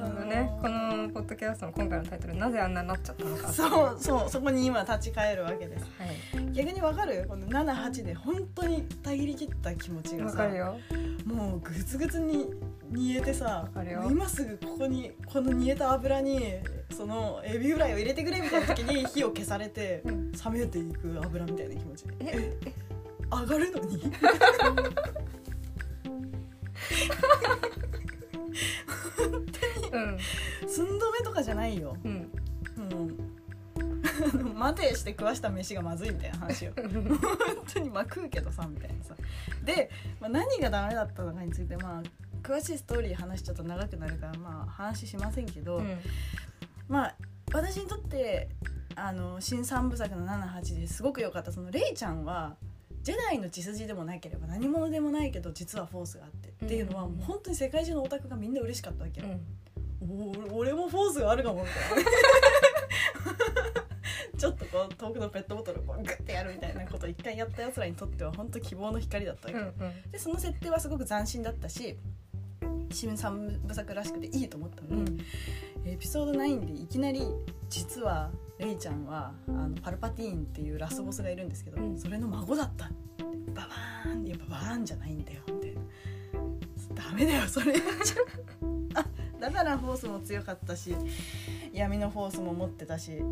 [0.00, 0.50] なるほどね。
[0.60, 5.84] このポッドキャストの今回のタイトルなぜあんなになっちゃったのかそうそうそこに今立ち返るわけです。
[5.98, 6.52] はい。
[6.52, 7.26] 逆にわかる？
[7.28, 10.48] この78で本当にたぎり切った気持ちがさ
[11.26, 12.46] もうグツグツに
[12.90, 13.68] 煮えてさ
[14.08, 16.40] 今すぐここにこの煮えた油に
[16.96, 20.32] そのエビフライを入れてくれみたいな時に火を消されて うん。
[20.32, 22.04] 冷めていく油みたいな気持ち。
[22.20, 22.56] え
[23.30, 24.02] 上がるのに？
[29.18, 29.46] う ん
[30.66, 31.96] 寸止めとかじゃないよ。
[32.04, 32.32] うん。
[32.90, 36.72] もう 待てして食わした飯がまずいみたいな話よ。
[36.76, 37.20] 本
[37.72, 39.14] 当にまあ食うけどさみたいなさ。
[39.64, 42.02] で、まあ、何がダメだったのかについてまあ
[42.42, 45.98] 詳しいストーリー話しちゃうと長くなるからまあ話しませんけど、うん。
[46.88, 47.16] まあ
[47.52, 48.48] 私にとって
[48.96, 52.56] あの新三部作の78ですごく良かったそのレイちゃんは
[53.02, 59.26] ジェダイの血筋でもなければ何者でもないけど実はフォースがあって、っていうのはもう本当に世界中のオタクがみんな嬉しかったわけよ、
[60.52, 62.10] 俺もフォースがあるかもみたいな。
[64.40, 70.10] ちょっとこう遠くのペットボトルをこうグッてやるみたいなことを一回やったやつらにとっては本当希望の光だったわけ、うんうん。
[70.10, 71.98] でその設定はすごく斬新だったし
[72.90, 75.22] 新三部作らしくていいと思ったのに、
[75.84, 77.22] エピソード9でいきなり
[77.68, 81.98] 実はレイちゃんはあのパルパティーンっていうラスボスがいるんですけど、うん。
[81.98, 82.90] それの孫だった
[83.54, 85.80] ババーンやっぱバーンじゃないんだよみたいな
[86.94, 87.74] ダメだよそれ。
[87.74, 87.76] あ
[89.40, 90.94] だからフォースも強かったし
[91.72, 93.22] 闇のフォースも持ってたし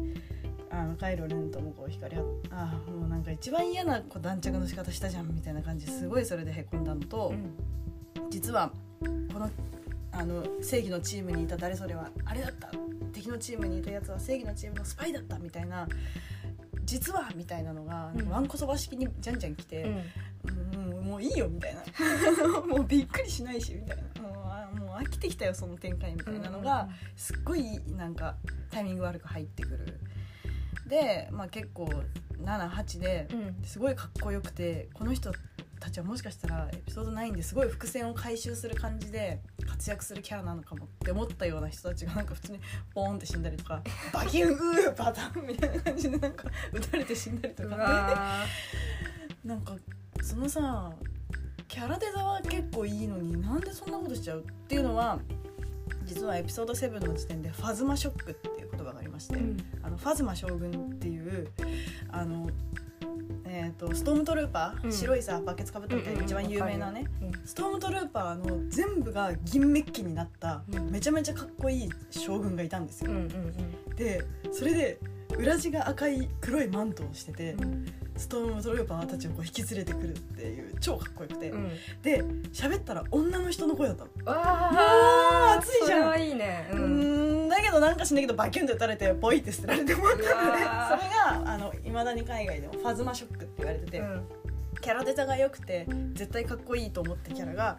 [0.71, 8.31] あのカイロレンともこう光ああもうなんか一番嫌なこう断着の仕方したじゃんみたいな感じですごいそれでへこんだのと、うん。
[8.31, 8.73] 実は
[9.33, 9.51] この
[10.13, 12.71] あの正義のチームにいた誰それはあれだった？
[13.13, 15.39] 敵のチームにいたやつは正義のチームのスパイだった？
[15.39, 15.89] みたいな
[16.85, 18.29] 実はみたいなのが、うん。
[18.29, 20.03] わんこそば式にじゃんじゃん来て、うん
[20.45, 21.83] もうもういいよみたいな。
[22.67, 24.23] もうびっくりしないしみたいな。
[24.23, 28.37] もうあもう飽きてきたよその展開みたいなのが、すっごいなんか
[28.71, 30.01] タイミング悪く入ってくる。
[30.87, 31.91] で、まあ、結構
[32.43, 33.65] 78でうん。
[33.65, 35.33] すごいかっこよくてこの人
[35.79, 42.61] たちはもしかしたらエピソード9ですごい伏線を回収する感じで活躍するキャラなのかもって思ったような人たちがなんか普通に
[42.95, 48.47] ポーンって死んだりとか バキュンうーバタンみたいな感じでなんか撃たれて死んだりとうかわ
[49.45, 49.77] なんか
[50.23, 50.93] そのさ
[51.69, 55.19] キャラデザは結構いいのになんでそんなことしちゃうっていうのは
[56.05, 59.57] 実はエピソード7の時点でファズマショックっていう言葉がありまして、ーうん。
[59.83, 61.49] あのファズマ将軍っていう
[62.11, 62.49] あの、
[63.45, 64.93] えー、とストームトルーパー、うん。
[64.93, 67.33] 白いさバケツかぶったみたいな一番有名なね、うん。
[67.45, 70.91] ストームトルーパーの全部が銀メッキになったうん。
[70.91, 73.11] めちゃめちゃかっこいい将軍がいたんですよ。
[73.95, 74.99] でそれで
[75.37, 77.87] 裏地が赤い黒いマントをしてて、うん
[78.19, 81.71] ストームトルーパーたちをこう引き連れてくるっていう超かっこよくて、うん。
[82.03, 84.11] で喋ったら女の人の声だったの。
[84.25, 86.23] わあ熱いじゃん。
[86.23, 86.69] いいね。
[86.73, 86.79] うう
[87.47, 87.49] ん。
[87.49, 91.11] だけどなんかしんないけどバキュンって打たれてポイって捨てられてもらったのでうわ それ
[91.45, 94.23] があの未だに海外でもファズマショックって言われてて、うん。
[94.81, 97.79] キャラデザが良くて絶対かっこいいと思ったキャラが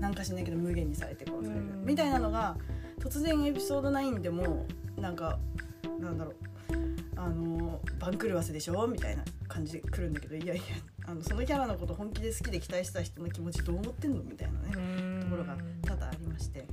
[0.00, 1.60] なんかしないけど無限にされて殺される。
[1.60, 1.84] うん。
[1.84, 2.56] みたいなのが
[2.98, 5.38] 突然エピソード9でもなんか
[6.00, 6.34] なんだろう
[7.16, 10.62] あの番狂わせでしょみたいな感じで来るんだけどいやいや
[11.06, 16.66] あのそのキャラのこと本気で好きで期待した人の気持ちどう思ってんのみたいなねところが多々ありまして。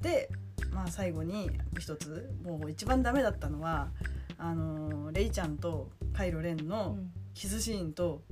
[0.00, 0.28] で、
[0.72, 1.48] まあ、最後に
[1.78, 3.88] 一つもう一番ダメだったのは
[4.36, 7.12] あのレイちゃんとカイロ・レンうのん。
[7.34, 8.22] キスシーンと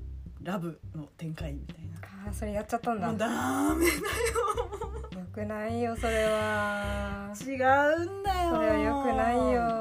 [0.42, 1.76] ラブの展開みたい
[2.26, 3.12] あーそれやっちゃったんな。
[3.14, 3.28] だ。
[3.28, 3.92] もうダメよ。
[5.32, 7.32] くないよそれは。
[7.40, 7.56] 違う
[8.20, 8.50] んだよ。
[8.50, 9.79] それはよくないよ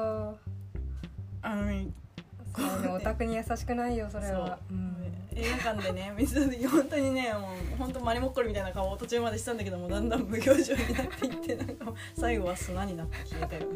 [3.00, 4.58] オタクに優しくないよそれは。
[4.70, 4.74] う。
[4.74, 4.96] ん。
[5.34, 7.38] 映画館でね 水で本当にねも
[7.74, 13.66] う本当マリモッコリみたいな顔を途中までしたんだけどもだんだん無表情になっていってなんか 最後は砂になって消えたよね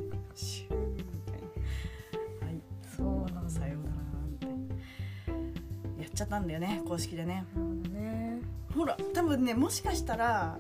[2.41, 2.61] はい。
[2.97, 3.51] そうなんだ。
[3.51, 3.97] さようなら
[4.31, 7.45] みたいなやっちゃったんだよね公式でね。
[7.93, 8.41] ね。
[8.75, 10.59] ほら多分ねもしかしたら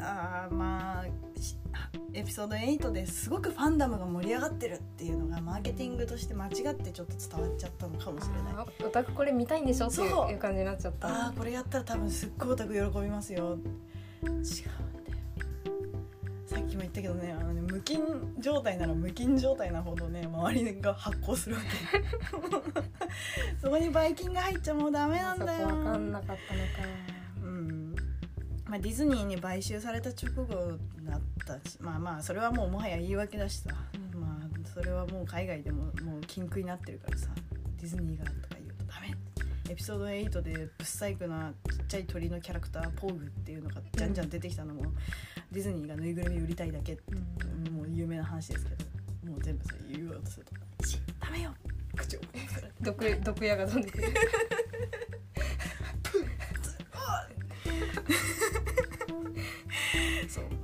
[0.00, 1.31] あーまあし
[2.14, 8.86] エピソード8ですごくファンダムが盛り上がってるっていうのがマーケティングとして間違ってちょっと伝わっちゃったのかもしれない。
[8.86, 9.86] オタクこれ見たいんでしょ？
[9.86, 10.10] っていう。
[10.10, 11.08] そういう感じになっちゃった。
[11.08, 13.56] ああこれやったら多分すっごいオタク喜びますよ。
[14.24, 14.42] 違うんだよ。
[16.46, 18.00] さっきも言ったけどねあのね無菌
[18.38, 21.68] 状態なら無菌状態なほどね周りが発酵するわけ。
[23.62, 26.46] そこにばい菌が入っちゃもうダメなんそこだよ分かんなかったのか。
[27.16, 27.21] うん
[28.72, 30.46] まあ、ディズニーに買収された直後
[31.02, 33.68] だったしまあまあそれはもうもはや言い訳だしさ、
[34.14, 37.28] うんまあそれはもう海外でももう禁句になってるからさ。
[37.76, 39.14] ディズニーがとか言うとダメ。
[39.70, 44.84] エピソード8でブッサイクなちっちゃい鳥のキャラクターポーグっていうのがじゃんじゃん出てきたのも、
[45.50, 47.02] ディズニーがぬいぐるみ売りたいだけって、
[47.66, 48.74] うんもう有名な話ですけ
[49.26, 50.46] どもう全部それ言おうとする
[50.80, 51.52] と「しダメよ。
[51.94, 52.20] 口を」
[52.80, 54.04] 毒毒矢が飛んでくる。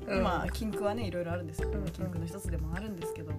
[0.09, 0.25] そう、うん。
[0.25, 3.33] まあ禁句はねいろいろあるんですけど、禁句の一つでもあるんですけど。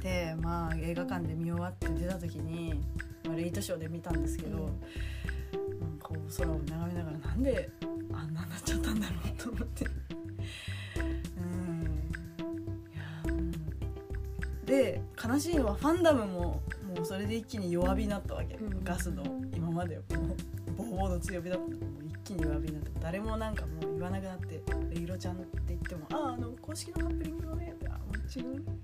[0.00, 2.82] でまあ映画館で見終わって出た時に、
[3.26, 4.64] まあ、レイトショーで見たんですけど、うん。
[4.64, 7.70] うんこう空を眺めながらなんで
[8.12, 9.86] あんなになっちゃったんだろうと思って。
[14.66, 19.22] で悲しいのはファンダムももうそれで一気に弱火になったわけ、うんガスの
[19.54, 21.64] 今までもうボーボーの強火だった
[22.24, 28.74] 気に弱火になって誰もなんかもう言わなくなって「レイロちゃん」って言っても「あああの公式のカップリングのね」って「あもう違う違うんだよ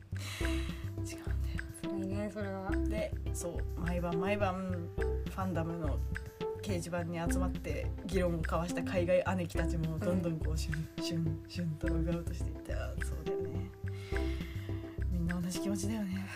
[1.83, 5.99] 辛いねそれはでそう毎晩毎晩ファンダムの
[6.63, 13.71] 掲示板に集まって議論を交わした海外姉貴たちもどんどんこうシュンシュンシュンとログアウトしていってあーそうだよね。
[15.11, 16.27] みんな同じ気持ちだよね。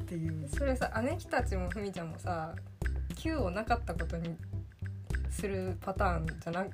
[0.00, 0.48] っていう。
[0.48, 2.54] それさ姉貴たちもふみちゃんもさ
[3.16, 4.36] Q をなかったことに
[5.34, 6.66] するパターンじゃな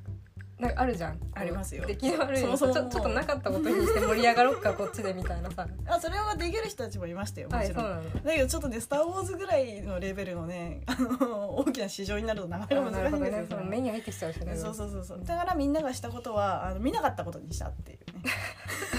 [0.60, 1.18] なんかあるじゃん。
[1.32, 1.86] ありますよ。
[1.86, 5.66] 出来の悪いのそちょちょっとなかったことにして盛り上がろっか こっちでみたいなさ。
[5.86, 13.46] あそれができる人たちもいましたよもちろん、はいだけどちょっとね「スター・ウォーズ」ぐらいのレベルのね あの大きな市場になるとなかなか難しいんですよね。
[13.48, 14.54] その目に入ってきちゃうしね。
[14.54, 15.24] そうそうそうそう。
[15.24, 17.98] だからみんながしたことはあの見なかったことにしたっていう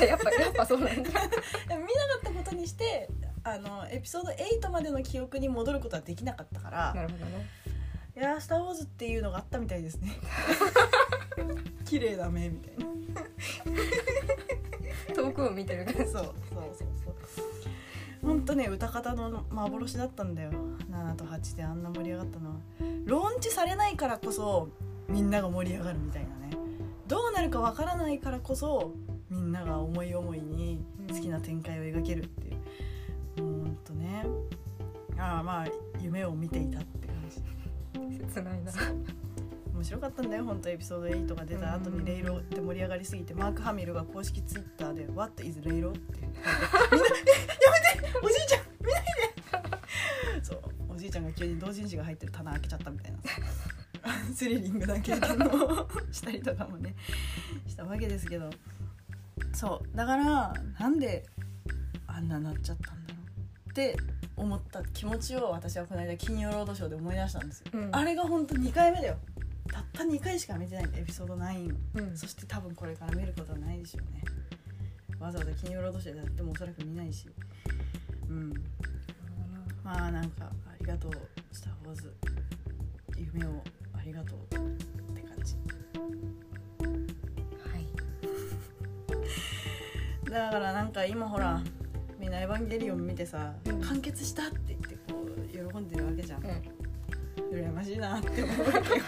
[0.01, 0.07] ね。
[0.09, 0.95] やっぱやっぱそうなんだ。
[0.95, 1.21] 見なか
[2.17, 3.07] ったことにして
[3.43, 6.93] あのエピソード8までの記憶に戻ることはできなかったから。
[6.95, 7.47] なるほどね
[8.15, 10.11] 「いやースター・ウォーズ」っていうのがあったみたいですね
[11.85, 12.91] 綺麗だ目みたいな。
[15.13, 16.33] 遠くを見てるからそうそうそう
[16.73, 18.25] そう。
[18.25, 20.51] ほんとね歌方の幻だったんだよ。
[20.89, 22.55] 7と8であんな盛り上がったのは。
[23.05, 24.69] ローンチされないからこそ
[25.09, 26.55] みんなが盛り上がるみたいなね。
[27.07, 28.93] どうなるかわからないからこそ
[29.29, 32.51] みんなが思い思いに好きな展開を描けるってい
[33.37, 34.25] う、もうほんとね。
[35.17, 35.67] ああまあ
[35.99, 37.00] 夢を見ていたって
[37.93, 38.71] 切ないな。
[39.73, 46.37] 面白かったんだよ本当エピソード8が出た後にレイロって盛り上がりすぎてマーク・ハミルが公式ツイッターで「What is レイロ?」って「やめて
[48.21, 49.03] おじいちゃん見ない
[50.37, 50.61] で!」そう。
[50.89, 53.19] おじいちゃんが急に同人誌が入ってる棚開けちゃったみたいな。
[54.35, 56.95] スリリングな経験をしたりとかもね
[57.67, 58.49] したわけですけど。
[59.53, 59.97] そう。
[59.97, 61.25] だからなんで
[62.05, 63.19] あんななっちゃったんだろ
[63.67, 63.69] う。
[63.71, 63.97] って
[64.37, 67.89] 思った気持ちを私はこの間金曜ロードショーで思い出したんですよ、うん。
[67.91, 69.17] あれが本当2回目だよ。
[69.71, 72.17] たった2回しか見てないエピソード9うん。
[72.17, 74.23] そして多分これから見ることはないでしょうね。
[75.19, 77.27] わざわざ金曜ロードショーでやってもおそらく見ないし。
[78.27, 78.53] うん。
[79.83, 81.11] まあなんかありがとう
[81.51, 82.13] 「スター・ウォーズ」
[83.17, 83.63] 夢を
[83.93, 84.43] ありがとうっ
[85.13, 85.55] て感じ。
[87.69, 87.85] はい。
[90.29, 91.61] だからなんか今ほら
[92.21, 96.61] みんな「エヴァンゲリオン」見てさ「うん完結した!」って言ってこう喜んでるわけじゃんうん
[97.51, 99.03] 羨ましいなって思うわけよ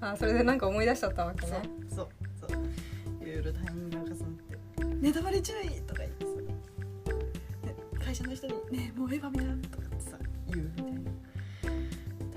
[0.00, 2.08] あそれでなんか思い出しちゃったわけそうねそう
[2.40, 6.32] そういろいろタイミングが重なって「ネタバレ注意!」とか言ってさ、
[7.66, 11.00] ね、会社の人に「ねもうエヴァ見た?」とかってさ言うみたいな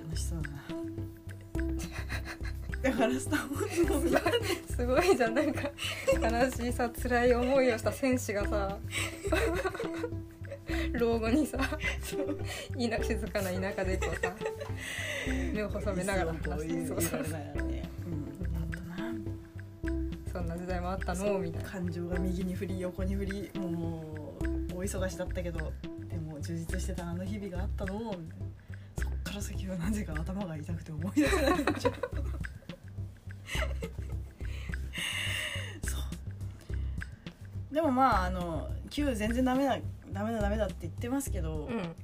[0.03, 0.57] 楽しそうだな
[2.83, 4.21] だから「スター・ウォーズ」も見た
[4.75, 5.33] すごいじゃん。
[5.33, 5.71] なんか
[6.21, 8.77] 悲しいさ辛い思いをした戦士がさ
[10.93, 14.35] 老後にさ田静かな田舎でこうさ
[15.53, 17.29] 目を細めながら話してそうそそうそう。
[17.29, 18.13] うながらねうん。
[18.55, 19.13] あったな
[20.33, 21.39] そんな時代もあったの？
[21.39, 21.69] みたいな。
[21.69, 25.71] 感情が右に振り横に振りもう大忙しだったけど
[26.09, 27.99] でも充実してたあの日々があったの？
[27.99, 28.23] みたいな。
[28.95, 31.93] そっから先はなぜか頭が痛くて思い出せないんじゃん
[37.73, 39.79] でもまああの Q 全然ダメだ
[40.11, 41.95] ダメだダメだって言ってますけど、うん。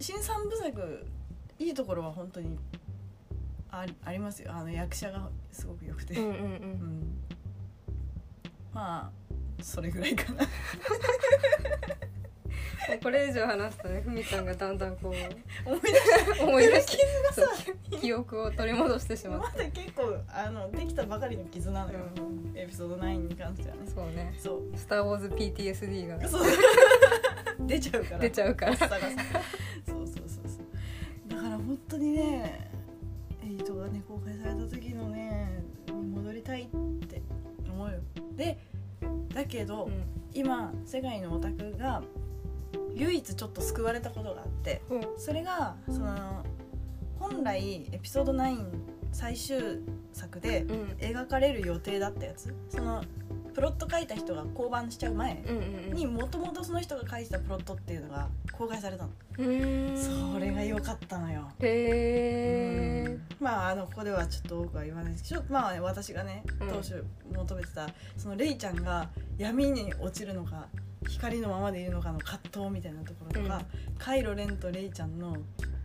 [0.00, 1.06] 新三部作
[1.58, 2.58] いいところは本当に
[3.70, 4.50] あありますよ。
[4.54, 7.24] あの役者がすごく良くて、うんうんううんん。
[8.72, 10.44] まあそれぐらいかな
[13.02, 16.92] これ以上話すとねふみちゃんがだんだんこう思い出し思い出して
[17.32, 22.58] 傷がさ記憶を取り戻してしまっまだ結構あのできたばかりの傷なのて、よ、うん。
[22.58, 23.82] エピソード9に関してはね。
[23.94, 24.34] そうね。
[24.38, 26.28] そう「スター・ウォーズ PTSD」が。
[26.28, 26.42] そう。
[27.66, 28.18] 出ちゃうから。
[28.18, 28.76] 出ちゃうから。
[28.76, 28.98] そうそう
[29.86, 31.36] そうそう。
[31.36, 32.70] だから本当にね
[33.44, 36.66] エイトがね公開された時のねに戻りたいっ
[37.06, 37.22] て
[37.68, 37.98] 思うよ。
[38.36, 38.58] で
[39.34, 40.20] だけど、うん。
[40.32, 42.02] 今世界のオタクが
[42.94, 45.00] 唯一ちょっと救われたことがあってうん。
[45.16, 46.44] それがその
[47.18, 48.66] 本来エピソード9
[49.12, 49.80] 最終
[50.12, 50.96] 作でうん。
[50.98, 52.54] 描かれる予定だったやつ。
[52.68, 53.04] その
[53.52, 59.10] プロット書いた人が降板しちゃう前うんうんにもともとその人が書いてたプロットっていうのが公開されたの。
[59.38, 59.96] うん。
[59.96, 61.50] それが良かったのよ。
[61.60, 66.68] へえまああのここではちょっと多くは言わないですけどまあ、ね、私がねうん。
[66.68, 70.68] 当初求めてた、そのレイちゃんが闇に落ちるのか
[71.08, 73.62] 光のままでいるのかの葛藤みたいなところとか、
[73.98, 75.36] カイロ・レンとレイちゃんの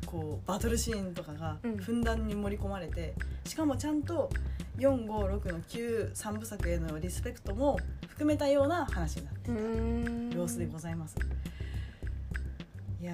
[0.05, 1.77] こうバトルシーンとかがうん。
[1.77, 3.13] ふんだんに盛り込まれて、
[3.45, 4.29] しかもちゃんと
[4.77, 9.61] 456の93部作へのリスペクトも含めたような話になっていた。
[9.61, 10.29] うん。
[10.31, 11.15] 様子でございます。
[13.01, 13.13] いや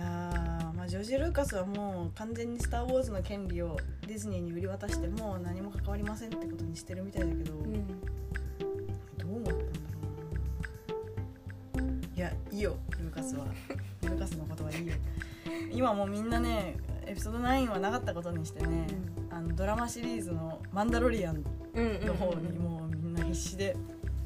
[0.74, 3.78] ーまあジョージ・ルーカスはもう完全に「スター・ウォーズ」の権利を
[4.08, 8.02] ディズニーに売り渡してもう何も関わりませんってことにしてるみたいだけど、うん
[12.22, 13.46] やいいよルーカスは。
[14.04, 14.94] ルーカスのことはいいよ。
[15.72, 18.88] 今もうみんなねエピソード9はなかったことにしてね、
[19.30, 21.44] あのドラマシリーズの「マンダロリアン」
[21.74, 23.76] うんの方にもうみんな必死で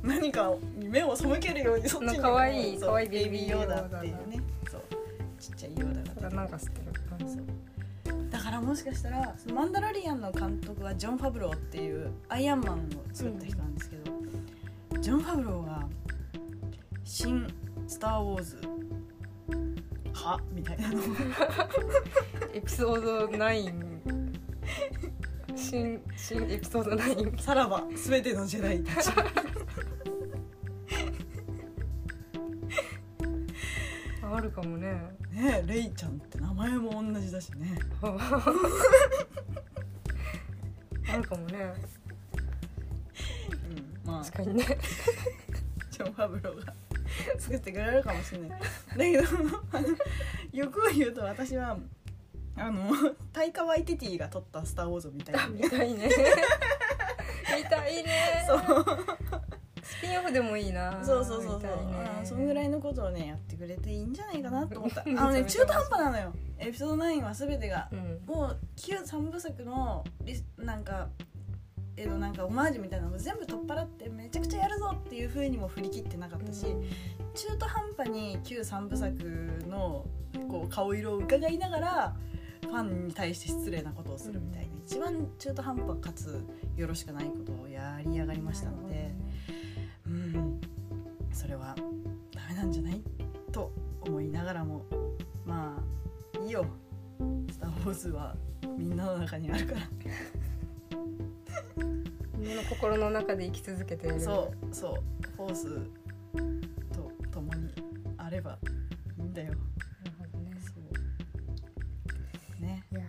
[0.03, 4.41] 何かに目を背けるようにそっちにかわいいそうかわいいベイビーヨーダっていうね。
[4.69, 4.81] そう
[5.39, 6.93] ちっちゃいヨーダがなんか知ってる。
[7.27, 8.29] そう。
[8.29, 12.79] だからもしかしたらマンダロリアンの監督はジョン・ファブローっていうアイアンマンを
[13.13, 14.11] 作った人なんですけど、
[14.99, 15.87] ジョン・ファブローが
[17.03, 17.47] 「新
[17.87, 18.57] スター・ウォーズ」
[20.13, 20.39] は？
[20.51, 20.99] みたいなの。
[20.99, 21.01] を
[22.53, 23.95] エピソード9
[25.55, 29.09] 新新エピソード9さらば全てのジェダイたち。
[34.21, 35.01] あるかもね。
[35.31, 37.77] ねレイちゃんって名前も同じだしね。
[41.07, 41.73] あるかもね。
[44.05, 44.23] うんまあ。
[44.23, 44.65] 確かにね。
[45.91, 46.73] ジョン・ファブローが
[47.39, 48.59] 作ってくれるかもしれない。
[48.59, 48.65] だ
[48.97, 49.23] けど
[49.71, 49.87] あの
[50.51, 51.77] 欲を言うと私は
[52.57, 52.91] あの
[53.33, 55.47] タイカ・ワイティティが撮った「スター・ウォーズ」みたいな。
[55.47, 56.09] 見たいね。
[57.57, 58.45] 見たいね。
[58.47, 58.59] そう。
[59.83, 61.03] スピンオフでもいいな。
[61.05, 62.21] そうそうそうそう、ね。
[62.23, 65.01] そんぐらいのことをねやってくれていいんじゃないかなと思った。
[65.01, 66.33] あうんのね中途半端なのよ。
[66.57, 68.21] エピソード9は全てがうん。
[68.25, 70.03] もう旧三部作の
[70.57, 71.09] なんか
[71.97, 76.65] えのなんかオマージュみたいなのを全部取っ払ってめちゃくちゃやるぞっていう風にも振り切ってなかったし、
[77.33, 79.13] 中途半端に旧三部作
[79.67, 80.05] の
[80.49, 82.15] こう顔色を伺いながら
[82.61, 86.43] ファンに対して失礼なことをするみたいな、一番中途半端かつ
[86.75, 89.13] よろしくないことをやりやがりましたので、
[90.07, 90.61] うん。
[91.31, 91.75] それは
[92.33, 93.01] ダメなんじゃない？
[93.51, 93.71] と
[94.01, 94.85] 思いながらも
[95.45, 95.77] ま
[96.33, 96.65] あいいよ
[97.51, 98.35] 「スター・ウォーズ」は
[98.77, 99.81] みんなの中にあるから
[102.45, 104.21] みんなの心の中で生き続けている。
[104.21, 104.93] そうそう
[105.35, 105.65] フォース
[106.93, 107.73] と共に
[108.19, 108.59] あれば
[109.17, 109.47] いいんだよ。
[109.47, 109.61] なる
[110.19, 110.51] ほどね。
[110.63, 110.73] そ
[112.59, 112.63] う。
[112.63, 112.83] ね。
[112.91, 113.01] いや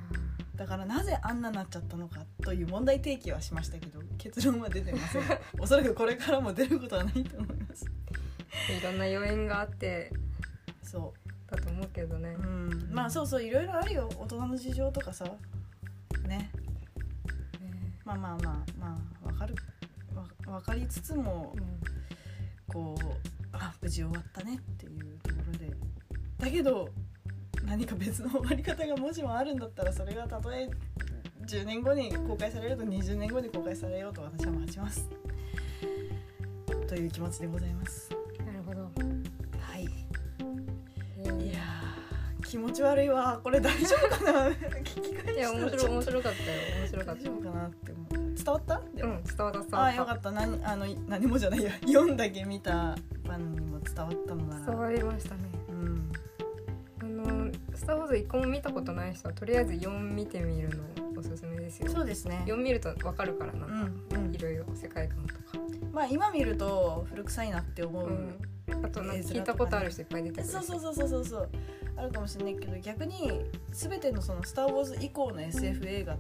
[0.57, 5.22] だからなぜあんななっちゃったのかという問題提起はしましたけど結論は出てません。
[5.61, 7.84] おそらくこれからも出ることはないと思います。
[8.70, 10.14] ーいろんな要因があって
[10.82, 11.12] そ
[11.47, 12.30] だと思うけどね。
[12.30, 12.91] ううん。
[12.91, 14.09] まあそうそういろいろあるよ。
[14.16, 15.26] 大人の事情とかさ。
[16.26, 16.51] ね。
[17.61, 18.01] ね。
[18.03, 19.16] まあまあまあまあ
[20.59, 21.81] 分かりつつもうん。
[22.73, 23.05] こう
[23.53, 25.71] あ無事終わったねっていうところで。
[26.39, 26.89] だけど
[27.65, 30.69] 何か別の終わり方がもしもあるんだったらそれがたとえ
[31.47, 35.09] 10年後に公開されると20年後に公開されようと私は待ちます。
[36.89, 38.11] という気持ちでございます。
[38.45, 38.83] なるほど。
[38.83, 39.89] はい。
[41.19, 43.41] えーいやー気持ち悪いわ。
[43.43, 44.49] これ大丈夫かな？
[44.83, 46.79] 聞き返したら白い面白かったよ。
[46.81, 47.93] 面白かった大丈夫かなって
[48.47, 48.80] 伝わった？
[48.94, 49.14] でも。
[49.14, 49.84] うん伝わった伝あわった。
[49.84, 50.30] あよかった。
[50.30, 51.72] 何あの何もじゃないや。
[51.86, 52.94] 読んだけ見た
[53.24, 54.66] ファンにも伝わったのなら。
[54.66, 55.40] 伝わりましたね。
[55.68, 56.12] うん。
[57.01, 60.84] あの「スター・ウォーズ」一個も見たことない人はとりあえず4見てみるの
[61.18, 61.88] おすすめですよ。
[61.90, 62.42] そうですね。
[62.47, 63.66] 4見ると分かるからな。
[63.66, 64.34] うんんうん。
[64.34, 65.40] いろいろ世界観とか、
[65.92, 71.49] まあ今見ると古臭いなって思う、うん、あとなんか聞いたことある人いっぱい出てくるしそうそうそうそうそうそう。
[71.97, 73.40] あるかもしれないけど逆に
[73.72, 76.14] 全てのその「スター・ウォーズ」以降の SF 映画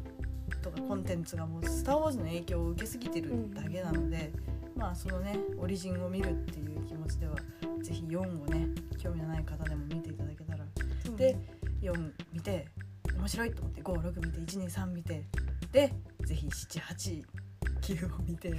[0.62, 4.32] とかコンテンツがもう「スター・ウォーズ」の影響を受けすぎてるだけなので、
[4.76, 7.36] まあそのねオリジンを見るっていう気持ちでは
[7.82, 8.68] ぜひ4をね
[8.98, 10.64] 興味のない方でも見ていただけたら。
[11.04, 11.36] そうで
[11.80, 12.68] 4見て
[13.16, 15.24] 面白いと思って56見て123見て
[15.72, 15.92] で
[16.24, 18.54] ぜひ789を見て。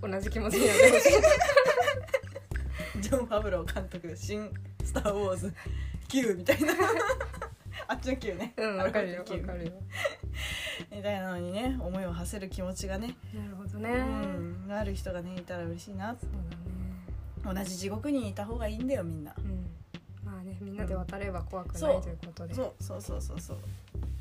[0.00, 1.08] 同じ気持ちになってほし
[2.98, 4.48] いジョン・ファブロー監督「新
[4.84, 5.52] スター・ウォーズ
[6.08, 6.72] 9」みたいな
[7.86, 8.54] あっちの9ね。
[8.56, 9.72] うんわかるよわ9かるよ。
[10.90, 16.16] みたいなのにね思いを馳せる気持ちがね、なるほどね、うん、がある人がねいたら嬉しいな。
[16.18, 16.30] そう
[17.44, 17.54] だね。
[17.60, 19.34] 同じ地獄にいた方がいいんだよみんな。
[19.38, 19.70] うん。
[20.24, 22.54] まあねみんなで渡れば怖くないということで。
[22.54, 22.82] そう。
[22.82, 23.58] そうそうそうそう。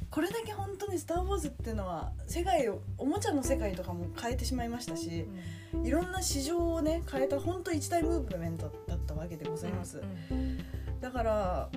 [0.09, 5.27] これだけ本当に「スター・ウォーズ」っていうのは世界をおもちゃの世界とかも変えてしまいましたし
[5.73, 5.85] うん。
[5.85, 10.01] いろんな市場をね変えた本当一大ムーブメントだったわけでございます、
[10.31, 10.56] うん
[11.01, 11.69] だから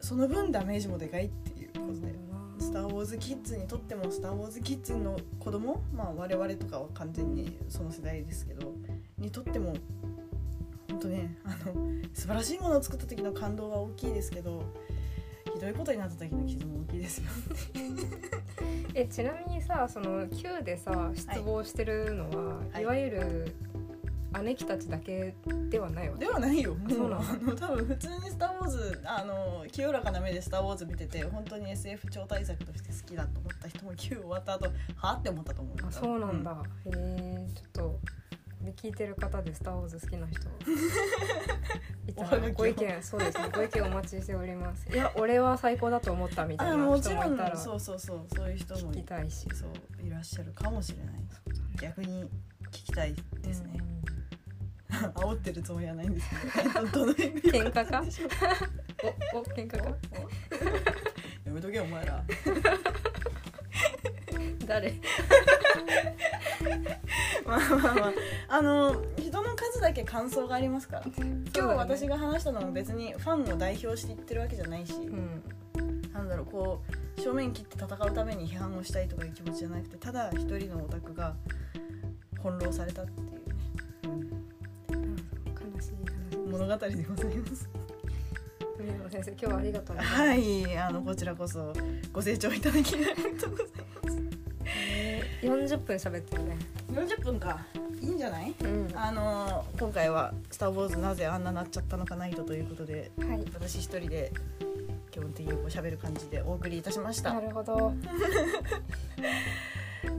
[0.00, 2.14] その分ダメージもでかいっていうこうんとで
[2.58, 8.74] 「スター・ウォーズ・キッズ」にとっても「スター・ウォーズ・キッズ」の子供まあ我々とかは完全にその世代ですけど
[9.18, 9.74] にとっても
[10.88, 11.74] 本当ねあの
[12.12, 14.62] 素晴らしいものを作った時の感動は大きいですけど
[15.52, 17.24] ひどいことになった時の傷も大きいですよ。
[18.94, 23.54] えちなみにさその Q でさ失望してるのは、はいい、わゆる
[24.42, 25.34] 姉貴たちだけ
[25.68, 26.24] ではないわけ。
[26.24, 26.74] ではないよ。
[26.74, 35.76] もうそうなのあの多分普通に「スター・ウォーズ」あの清らかな目で「スター・ウォーズ」見てて本当に SF 超大作として好きだと思った人も9終わった後はって思ったと思う。
[35.86, 38.00] あそうなんだ、へえちょっと
[38.76, 40.40] 聞いてる方で「スター・ウォーズ」好きな人。
[42.06, 43.50] いたおはがきをらご意見そうですね。
[43.54, 44.86] ご意見お待ちしております。
[44.92, 49.48] いや俺は最高だと思ったみたいあな人もいたらそうそうそうそういう人も聞きたいし。
[49.54, 51.14] そういらっしゃるかもしれない。
[51.80, 52.28] 逆に
[52.70, 53.80] 聞きたいですね、
[55.14, 56.86] 煽ってるつもりはないんですけど。
[56.92, 58.04] どの意味 喧嘩か？
[59.32, 59.84] おお喧嘩か？
[61.44, 62.24] やめとけよお前ら。
[64.66, 64.94] 誰？
[67.46, 68.12] まあまあまあ。
[68.48, 71.04] あの人の数だけ感想がありますから。
[71.16, 75.42] 今日私が話したのも別にファンを代表して言ってるわけじゃないし、うん。
[76.12, 76.82] なんだろうこ
[77.16, 81.34] う正面切って戦うために批判をしたいとかいう気持ちじゃなくてただ一人のオタクが
[82.42, 83.39] 翻弄されたっていう
[86.60, 87.68] 物語でございます。
[89.10, 91.72] 先生今日はありがとうございます、はいあのこちらこそ
[92.12, 93.66] ご清聴いただきありがとうござい
[94.66, 96.56] えー40分喋ってるね。
[96.94, 97.64] ます40分か。
[98.00, 98.54] いいんじゃない？
[98.62, 98.88] うん。
[98.94, 103.22] はあの今回は「スター・ウォーズ」なぜあんななっちゃったのかナイトということでい。
[103.54, 104.30] 私一人で
[105.10, 107.32] 基本的にこう喋る感じでお送りいたしました。
[107.32, 107.92] なるほど。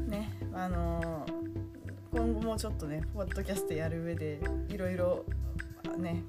[0.08, 1.24] ねあの
[2.12, 4.40] 今後もちょっとねポッドキャストやる上で
[4.70, 5.24] いろいろ
[5.98, 6.24] ね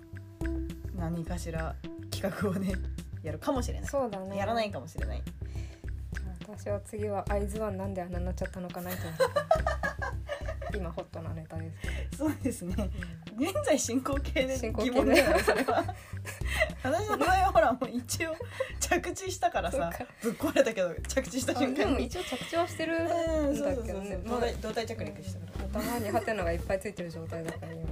[0.96, 1.74] 何かしら
[2.10, 2.74] 企画をね
[3.22, 4.36] やるかもしれない、そうだね。
[4.36, 5.22] やらないかもしれない。
[6.40, 9.16] 私は次は会津湾なんであんなになっちゃったのかなと思っ
[10.72, 12.90] て今ホットなネタですけそうですね。
[13.36, 15.84] 現在進行形で進行形で疑問だよねそれは。
[16.82, 18.34] 私の場合はほらもう一応
[18.80, 19.90] 着地したからさ
[20.20, 24.18] ぶっ壊れたけど着地したどあでも一応着地はしてるんだけどね。
[24.60, 25.80] 胴体着陸したから。
[25.80, 27.82] 頭にハテナがいっぱいついてる状態だから今。
[27.82, 27.88] は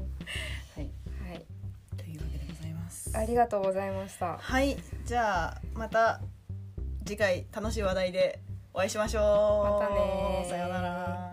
[3.20, 4.38] ありがとうございました。
[4.38, 6.20] はいじゃあまた
[7.04, 8.40] 次回楽しい話題で
[8.72, 9.80] お会いしましょう。
[9.82, 10.48] またねー。
[10.48, 11.29] さようなら